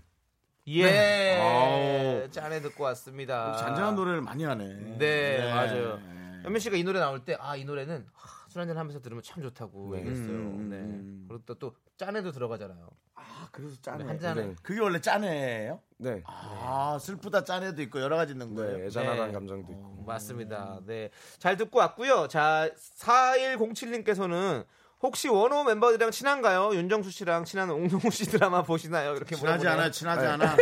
[0.68, 1.36] 예.
[1.40, 2.30] 아우.
[2.30, 3.56] 짠해 듣고 왔습니다.
[3.56, 4.98] 잔잔한 노래를 많이 하네.
[4.98, 5.98] 네, 맞아요.
[6.44, 9.42] 현민 씨가 이 노래 나올 때, 아, 이 노래는 하, 술 한잔 하면서 들으면 참
[9.42, 9.98] 좋다고 네.
[9.98, 10.28] 얘기했어요.
[10.28, 10.76] 음, 네.
[10.76, 11.24] 음.
[11.28, 12.88] 그리고 또, 또 짠해도 들어가잖아요.
[13.16, 14.04] 아, 그래서 짠해.
[14.04, 14.46] 한 잔에.
[14.46, 14.54] 네.
[14.62, 15.80] 그게 원래 짠해예요?
[15.98, 16.22] 네.
[16.24, 18.78] 아, 슬프다 짠해도 있고 여러 가지 있는 거예요.
[18.78, 19.32] 네, 애잔하다는 네.
[19.32, 20.04] 감정도 있고.
[20.06, 20.78] 맞습니다.
[20.86, 21.10] 네.
[21.40, 22.28] 잘 듣고 왔고요.
[22.28, 24.64] 자, 4107님께서는
[25.02, 26.74] 혹시 원호 멤버들이랑 친한가요?
[26.74, 29.16] 윤정수 씨랑 친한 옹동우 씨 드라마 보시나요?
[29.16, 29.72] 이렇게 친하지 물어보네요.
[29.74, 29.90] 않아요.
[29.90, 30.56] 친하지 않아.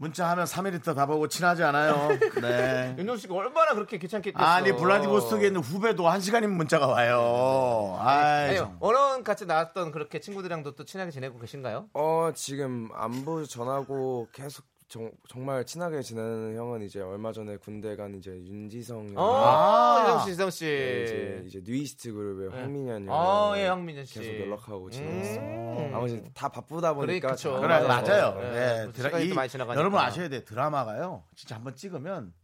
[0.00, 2.08] 문자 하면 3일 있다 다 보고 친하지 않아요.
[2.40, 2.94] 네.
[2.98, 4.42] 윤정수 씨가 얼마나 그렇게 귀찮겠겠어.
[4.42, 7.98] 아니 블라디보스톡에 있는 후배도 한 시간이면 문자가 와요.
[8.00, 8.76] 아이, 아니요.
[8.80, 11.88] 원어원 같이 나왔던 그렇게 친구들이랑도 또 친하게 지내고 계신가요?
[11.92, 15.10] 어 지금 안부 전하고 계속 정,
[15.44, 19.18] 말 친하게 지내는 형은 이제 얼마 전에 군대 간 이제 윤지성 형.
[19.18, 20.64] 어, 지성 씨, 지성 씨.
[20.64, 22.56] 네, 이제 이제 뉴이스트 그룹의 네.
[22.62, 23.14] 황민현 형.
[23.14, 24.18] 아, 예, 황민현 씨.
[24.18, 25.40] 계속 연락하고 지내고 있어요.
[25.40, 25.90] 음.
[25.92, 27.52] 나머지 다 바쁘다 그래, 보니까 그쵸.
[27.52, 28.40] 잘 그래 안 맞아요.
[28.40, 28.50] 네.
[28.50, 28.84] 네.
[28.86, 29.78] 또 드라, 이, 또 많이 지나가니까.
[29.78, 30.42] 여러분 아셔야 돼.
[30.44, 31.22] 드라마가요.
[31.36, 32.37] 진짜 한번 찍으면 네.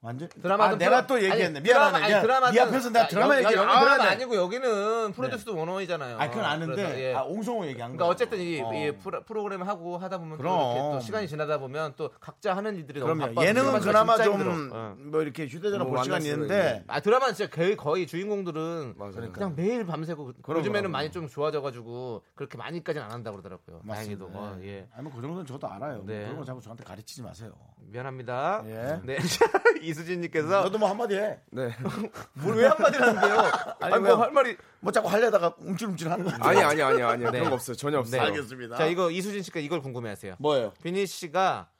[0.00, 1.62] 완전 드라마도 아, 내가 또 아니, 얘기했네.
[1.62, 2.04] 드라마, 미안하네.
[2.04, 2.22] 아니, 미안.
[2.26, 4.04] 드라마는- 네 앞에서 내가 아, 드라마 얘기 여기 아, 드라마 네.
[4.10, 6.18] 아니고 여기는 프로듀스도 원어원이잖아요.
[6.18, 7.14] 아, 그건 아는데 그래서, 예.
[7.14, 7.96] 아, 옹성우 얘기한 거.
[7.98, 8.72] 그러니까 어쨌든 이, 어.
[8.74, 10.72] 이 프로, 프로그램 하고 하다 보면 또 그럼.
[10.76, 13.34] 이렇게 또 시간이 지나다 보면 또 각자 하는 일들이 너무 그럼요.
[13.34, 14.94] 바빠서 예능은 드라마가 그나마 진짜 좀 힘들어.
[15.10, 15.22] 뭐 어.
[15.22, 16.84] 이렇게 휴대전화 뭐 볼 시간이 있는데 있는.
[16.88, 18.94] 아 드라마는 진짜 거의, 거의 주인공들은.
[18.98, 19.32] 그러니까.
[19.32, 20.92] 그냥 매일 밤새고 그럼, 요즘에는 그럼.
[20.92, 23.82] 많이 좀 좋아져가지고 그렇게 많이까지는 안 한다 고 그러더라고요.
[23.88, 24.56] 다행히도 맞습니다.
[24.56, 26.02] 어, 예 아니 뭐그 정도는 저도 알아요.
[26.06, 26.22] 네.
[26.24, 27.52] 그런 거 자꾸 저한테 가르치지 마세요.
[27.82, 28.62] 미안합니다.
[28.66, 29.00] 예.
[29.04, 29.18] 네
[29.82, 31.40] 이수진님께서 너도 뭐 한마디 해.
[31.50, 31.70] 네.
[32.34, 33.38] 뭘 왜 한마디를 하는데요?
[33.80, 37.30] 아니, 왜- 뭐할 말이 뭐 자꾸 하려다가 움찔움찔 하는 거 아니 아니 아니 아니 네.
[37.30, 37.76] 그런 거 없어요.
[37.76, 38.22] 전혀 없어요.
[38.22, 38.76] 알겠습니다.
[38.76, 40.36] 자 이거 이수진 씨가 이걸 궁금해하세요.
[40.38, 40.72] 뭐예요?
[40.82, 41.70] 비니 씨가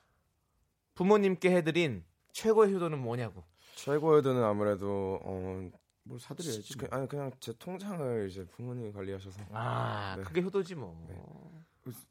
[0.95, 3.45] 부모님께 해드린 최고의 효도는 뭐냐고.
[3.77, 5.71] 최고의 돈은 아무래도 어
[6.03, 6.79] 뭘 사드려야지.
[6.79, 10.25] 그, 아니 그냥 제 통장을 이제 부모님이 관리하셔서 아 네.
[10.25, 10.97] 그게 효도지 뭐.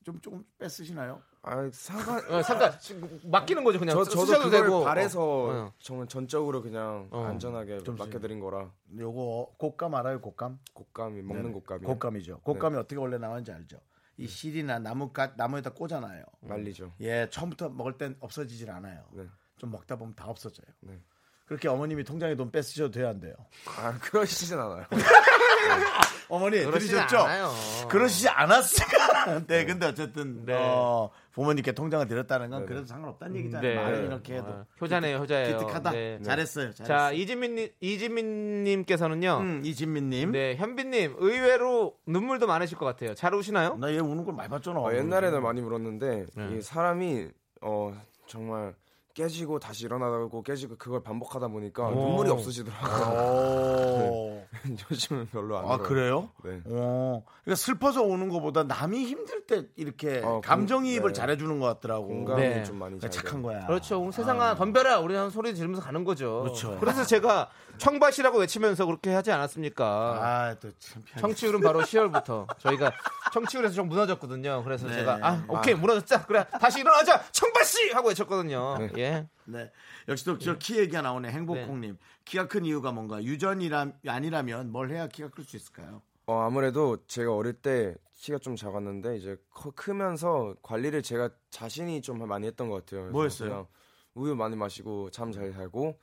[0.04, 1.22] 좀 조금 뺏으시나요?
[1.42, 4.84] 아 상관 어, 잠깐 지금 맡기는 거죠 그냥 저 쓰- 저도 그걸 되고.
[4.84, 7.24] 바래서 어, 저는 전적으로 그냥 어.
[7.26, 10.20] 안전하게 좀 맡겨드린 거라 요거 곶감 알아요?
[10.22, 10.60] 곶감?
[10.74, 11.54] 곶감이 먹는 네.
[11.54, 12.42] 곶감이 곶감이죠.
[12.42, 13.80] 곶감이 어떻게 원래 나오는지 알죠?
[14.18, 16.24] 이 실이나 나무가 나무에다 꽂아놔요.
[16.42, 16.92] 말리죠.
[17.00, 19.06] 예, 처음부터 먹을 땐 없어지질 않아요.
[19.14, 19.26] 네.
[19.58, 20.66] 좀 먹다 보면 다 없어져요.
[20.82, 21.00] 네.
[21.46, 23.34] 그렇게 어머님이 통장에 돈 뺏으셔도 돼요, 안 돼요?
[23.78, 24.86] 아 그러시진 않아요.
[26.30, 27.18] 어머니 그러시지 들으셨죠?
[27.18, 27.52] 않아요.
[27.90, 29.40] 그러시지 않았을까?
[29.48, 30.54] 네, 근데 어쨌든 네.
[30.56, 32.66] 어, 부모님께 통장을 드렸다는 건.
[32.68, 33.68] 그래도 상관없다는 얘기잖아요.
[33.68, 33.76] 네.
[33.84, 35.58] 말은 이렇게 해도 어, 효자네요, 효자예요.
[35.58, 35.92] 기특하다.
[35.92, 36.20] 네.
[36.22, 36.72] 잘했어요.
[36.74, 36.88] 잘했어요.
[36.88, 39.38] 자 이진민 이진민님께서는요.
[39.42, 40.32] 음, 이진민님.
[40.32, 43.14] 네 현빈님 의외로 눈물도 많으실 것 같아요.
[43.16, 43.76] 잘 우시나요?
[43.78, 44.80] 나 얘 우는 걸 많이 봤잖아.
[44.80, 46.58] 어, 옛날에는 많이 울었는데 네.
[46.58, 47.28] 이 사람이
[47.62, 47.94] 어
[48.28, 48.76] 정말
[49.20, 51.94] 깨지고 다시 일어나고 깨지고 그걸 반복하다 보니까 오.
[51.94, 54.10] 눈물이 없어지더라고요.
[54.10, 54.46] 오.
[54.92, 55.84] 요즘은 별로 안아 울어요.
[55.84, 56.30] 그래요?
[56.46, 56.62] 네.
[56.68, 61.14] 어, 그러니까 슬퍼서 우는 것보다 남이 힘들 때 이렇게 어, 감정이입을 네.
[61.14, 62.08] 잘해주는 것 같더라고.
[62.08, 62.64] 공감이 네.
[62.64, 63.42] 좀 많이 그러니까 잘 착한.
[63.42, 63.66] 거야.
[63.68, 64.00] 그렇죠.
[64.00, 65.00] 오늘 세상아 덤벼라.
[65.00, 66.42] 우리는 소리 지르면서 가는 거죠.
[66.42, 66.80] 그렇죠.
[66.82, 69.86] 래서 제가 청바시라고 외치면서 그렇게 하지 않았습니까?
[69.86, 71.22] 아, 또 창피하게.
[71.22, 72.92] 청취율은 바로 10월부터 저희가
[73.34, 74.64] 청취율에서 좀 무너졌거든요.
[74.64, 74.96] 그래서 네.
[74.96, 78.78] 제가 아 오케이 무너졌자 그래 다시 일어나자 청바씨 하고 외쳤거든요.
[78.80, 78.90] 네.
[78.98, 79.09] 예.
[79.46, 79.72] 네.
[80.08, 81.30] 역시 또저 키 얘기가 나오네.
[81.32, 81.98] 행복콩님.
[82.26, 83.24] 키가 큰 이유가 뭔가?
[83.24, 86.02] 유전이라 아니라면 뭘 해야 키가 클 수 있을까요?
[86.28, 92.20] 어 아무래도 제가 어릴 때 키가 좀 작았는데 이제 커- 크면서 관리를 제가 자신이 좀
[92.28, 93.10] 많이 했던 것 같아요.
[93.12, 93.50] 뭐였어요?
[93.50, 93.68] 그냥
[94.14, 95.98] 우유 많이 마시고 잠 잘 자고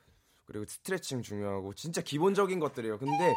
[0.45, 2.97] 그리고 스트레칭 중요하고 진짜 기본적인 것들이에요.
[2.97, 3.33] 근데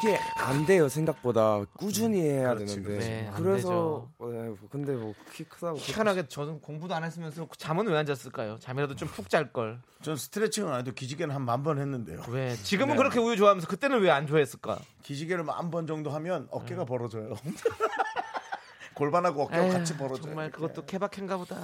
[0.00, 2.98] 이게 안 돼요 생각보다 꾸준히 해야 그렇지, 되는데.
[2.98, 7.86] 네, 안 그래서 어, 네, 근데 뭐 키 크다고 희한하게 저는 공부도 안 했으면서 잠은
[7.88, 8.58] 왜 안 잤을까요?
[8.58, 9.78] 잠이라도 좀 푹 잘 걸.
[10.02, 12.22] 전 스트레칭은 안 해도 기지개는 한 만 번 했는데요.
[12.28, 12.54] 왜?
[12.56, 12.98] 지금은 네.
[12.98, 14.78] 그렇게 우유 좋아하면서 그때는 왜 안 좋아했을까?
[15.02, 17.34] 기지개를 만 번 정도 하면 어깨가 벌어져요.
[18.94, 20.22] 골반하고 어깨가 같이 벌어져요.
[20.22, 20.56] 정말 이렇게.
[20.60, 21.56] 그것도 케바케인가 보다.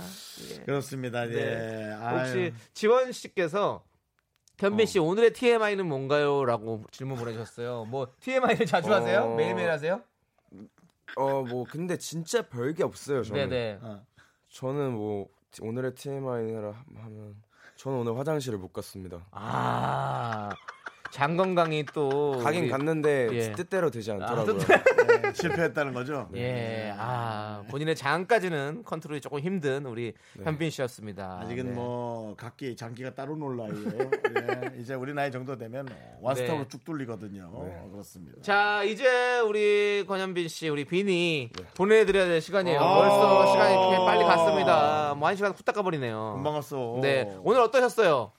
[0.51, 0.57] 예.
[0.65, 1.27] 그렇습니다.
[1.29, 1.33] 예.
[1.35, 1.93] 네.
[1.95, 2.19] 아유.
[2.19, 3.83] 혹시 지원 씨께서
[4.63, 7.85] 현빈 씨 오늘의 TMI는 뭔가요?라고 질문 보내주셨어요.
[7.87, 9.23] 뭐 TMI를 자주 하세요?
[9.25, 9.35] 어.
[9.35, 10.01] 매일매일 하세요?
[11.17, 13.23] 어 뭐 근데 진짜 별게 없어요.
[13.25, 13.49] 저는.
[13.49, 13.81] 네네.
[14.49, 15.29] 저는 뭐
[15.61, 17.35] 오늘의 TMI라 하면
[17.77, 19.27] 저는 오늘 화장실을 못 갔습니다.
[19.33, 20.49] 아,
[21.13, 23.53] 장 건강이 또 가긴 우리- 갔는데 예.
[23.53, 24.57] 뜻대로 되지 않더라고요.
[24.57, 26.31] 네, 실패했다는 거죠.
[26.35, 31.41] 예, 아 본인의 장까지는 컨트롤이 조금 힘든 우리 현빈 씨였습니다.
[31.43, 31.73] 아직은 네.
[31.73, 34.11] 뭐 각기 장기가 따로 놀 나이에요.
[34.75, 35.87] 예, 이제 우리 나이 정도 되면
[36.23, 36.69] 원스톱으로 네.
[36.69, 37.91] 쭉 뚫리거든요.
[37.93, 38.41] 그렇습니다.
[38.41, 41.65] 자 이제 우리 권현빈 씨, 우리 비니 네.
[41.77, 42.81] 보내드려야 될 시간이에요.
[42.81, 42.95] 아.
[42.97, 45.15] 벌써 시간이 이렇게 빨리 갔습니다.
[45.19, 46.33] 뭐 한 시간 후딱 가버리네요.
[46.37, 46.99] 금방 갔어.
[47.03, 48.33] 네, 오늘 어떠셨어요?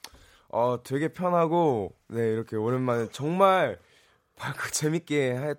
[0.56, 3.80] 어 되게 편하고 네 이렇게 오랜만에 정말
[4.38, 5.56] 밝고 재밌게 할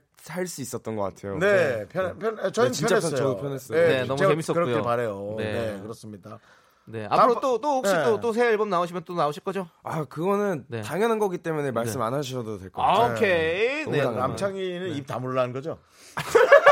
[0.46, 1.36] 수 있었던 것 같아요.
[1.38, 3.16] 네, 편, 편, 저희는 네, 진짜 편했어요.
[3.16, 3.78] 저도 편했어요.
[3.78, 4.64] 네, 너무 제가 재밌었고요.
[4.64, 5.34] 그렇게 바래요.
[5.36, 5.52] 네.
[5.74, 5.80] 네.
[5.82, 6.38] 그렇습니다.
[6.86, 8.04] 네, 앞으로 다음- 또또 혹시 네.
[8.04, 9.68] 또또 새 앨범 나오시면 또 나오실 거죠?
[9.82, 10.80] 아 그거는 네.
[10.80, 13.14] 당연한 거기 때문에 말씀 안 하셔도 될것 아, 같아요.
[13.16, 13.84] 오케이.
[13.84, 14.02] 너무 네.
[14.04, 15.76] 남창희는 입 다물라는 거죠?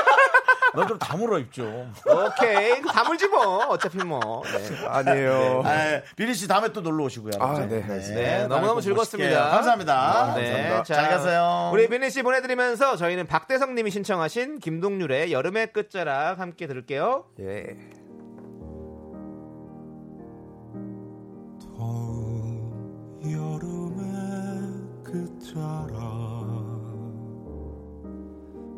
[0.74, 1.92] 너좀 다물어 입 좀.
[2.06, 2.80] 오케이.
[2.82, 3.66] 다물지 뭐.
[3.66, 4.42] 어차피 뭐.
[4.44, 4.86] 네.
[4.86, 5.62] 아니에요.
[5.64, 7.32] 아, 비리 씨 다음에 또 놀러 오시고요.
[7.40, 7.58] 아?
[7.60, 8.80] 네, 네, 다음에 너무너무.
[8.94, 9.38] 모실게요.
[9.38, 10.34] 감사합니다.
[10.34, 10.82] 네, 감사합니다.
[10.84, 11.70] 자, 잘 가세요.
[11.72, 17.26] 우리 비니 씨 보내드리면서 저희는 박대성 님이 신청하신 김동률의 여름의 끝자락 함께 들을게요.
[17.40, 17.76] 예.
[21.76, 22.62] 더운
[23.24, 24.02] 여름의
[25.04, 25.92] 끝자락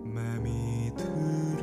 [0.04, 1.53] 매미 들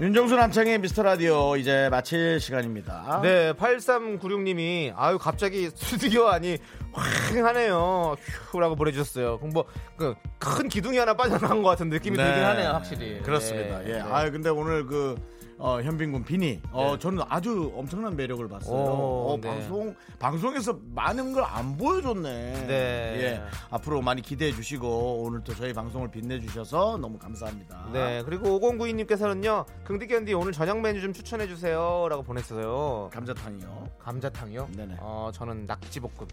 [0.00, 3.20] 윤정수 남창의 미스터 라디오 이제 마칠 시간입니다.
[3.22, 6.56] 네, 8396님이 아유 갑자기 스튜디오 안이
[6.92, 8.16] 황하네요.
[8.50, 9.38] 휴라고 보내주셨어요.
[9.38, 12.24] 그럼 뭐그 큰 기둥이 하나 빠져나간 것 같은 느낌이 네.
[12.24, 13.22] 들긴 하네요, 확실히.
[13.22, 13.78] 그렇습니다.
[13.80, 13.88] 네.
[13.88, 13.92] 예.
[13.94, 14.00] 네.
[14.00, 15.14] 아 근데 오늘 그
[15.62, 16.98] 어, 현빈군 비니, 어, 네.
[16.98, 18.74] 저는 아주 엄청난 매력을 봤어요.
[18.74, 19.46] 오, 어, 네.
[19.46, 22.66] 방송 방송에서 많은 걸 안 보여줬네.
[22.66, 22.72] 네.
[23.20, 23.42] 예.
[23.70, 27.88] 앞으로 많이 기대해 주시고 오늘 또 저희 방송을 빛내 주셔서 너무 감사합니다.
[27.92, 32.06] 네, 그리고 5092님께서는요, 긍디견디 오늘 저녁 메뉴 좀 추천해 주세요.
[32.08, 33.10] 라고 보냈어요.
[33.12, 33.86] 감자탕이요.
[33.98, 34.68] 감자탕이요?
[34.74, 34.96] 네네.
[35.00, 36.26] 어, 저는 낙지볶음.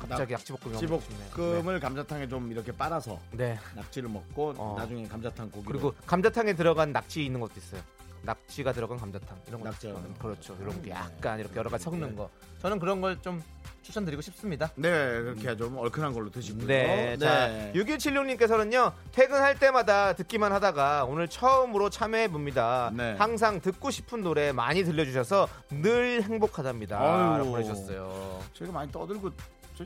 [0.00, 1.28] 갑자기 낙지볶음이 먹고 싶네요.
[1.30, 3.58] 찌볶음을 감자탕에 좀 이렇게 빨아서 네.
[3.74, 4.74] 낙지를 먹고 어.
[4.78, 7.80] 나중에 감자탕 고기 그리고 감자탕에 들어간 낙지 있는 것도 있어요.
[8.22, 10.56] 낙지가 들어간 감자탕 이런 거 들어간 그렇죠.
[10.60, 12.28] 이런 게 약간 이렇게 여러 가지 섞는 거.
[12.60, 13.42] 저는 그런 걸 좀
[13.88, 14.70] 추천드리고 싶습니다.
[14.74, 16.66] 네 그렇게 좀 얼큰한 걸로 드시고요.
[16.66, 17.16] 네.
[17.16, 22.90] 자, 6176님께서는요, 퇴근할 때마다 듣기만 하다가 오늘 처음으로 참여해 봅니다.
[22.94, 23.14] 네.
[23.18, 26.98] 항상 듣고 싶은 노래 많이 들려주셔서 늘 행복하답니다.
[27.00, 27.38] 아유.
[27.38, 28.42] 라고 보내주셨어요.
[28.52, 29.36] 저희가 많이 떠들고 저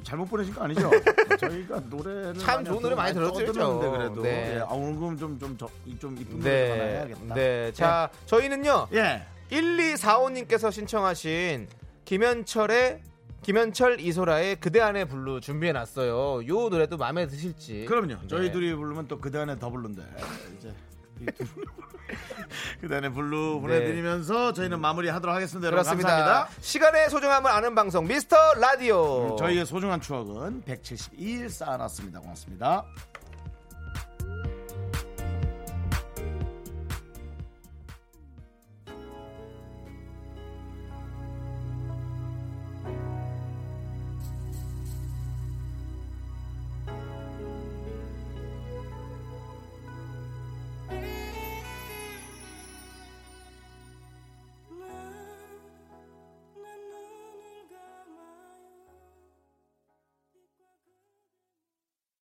[0.03, 0.90] 잘못 보내신 거 아니죠?
[1.38, 3.53] 저희가 노래를 참 좋은 노래 많이 들었죠.
[3.53, 4.55] 그래도 네.
[4.57, 5.68] 예, 아, 오늘 그럼 좀좀좀
[5.99, 6.90] 좀 이쁜 노래 하나 네.
[6.93, 7.34] 해야겠다.
[7.34, 7.72] 네.
[7.72, 9.22] 자, 저희는요, 예.
[9.51, 11.68] 1245님께서 신청하신
[12.05, 13.01] 김현철의
[13.43, 16.47] 김현철 이소라의 그대 안의 블루 준비해 놨어요.
[16.47, 17.86] 요 노래도 마음에 드실지.
[17.86, 18.26] 그럼요.
[18.28, 18.53] 저희 네.
[18.53, 20.03] 둘이 부르면 또 그대 안의 더블루인데
[20.59, 20.74] 이제 이 둘-
[22.80, 23.60] 그대 안의 블루 네.
[23.60, 25.66] 보내드리면서 저희는 마무리하도록 하겠습니다.
[25.66, 26.08] 여러분 그렇습니다.
[26.08, 26.60] 감사합니다.
[26.60, 29.36] 시간의 소중함을 아는 방송 미스터 라디오.
[29.36, 32.20] 저희의 소중한 추억은 172일 쌓아놨습니다.
[32.20, 32.84] 고맙습니다.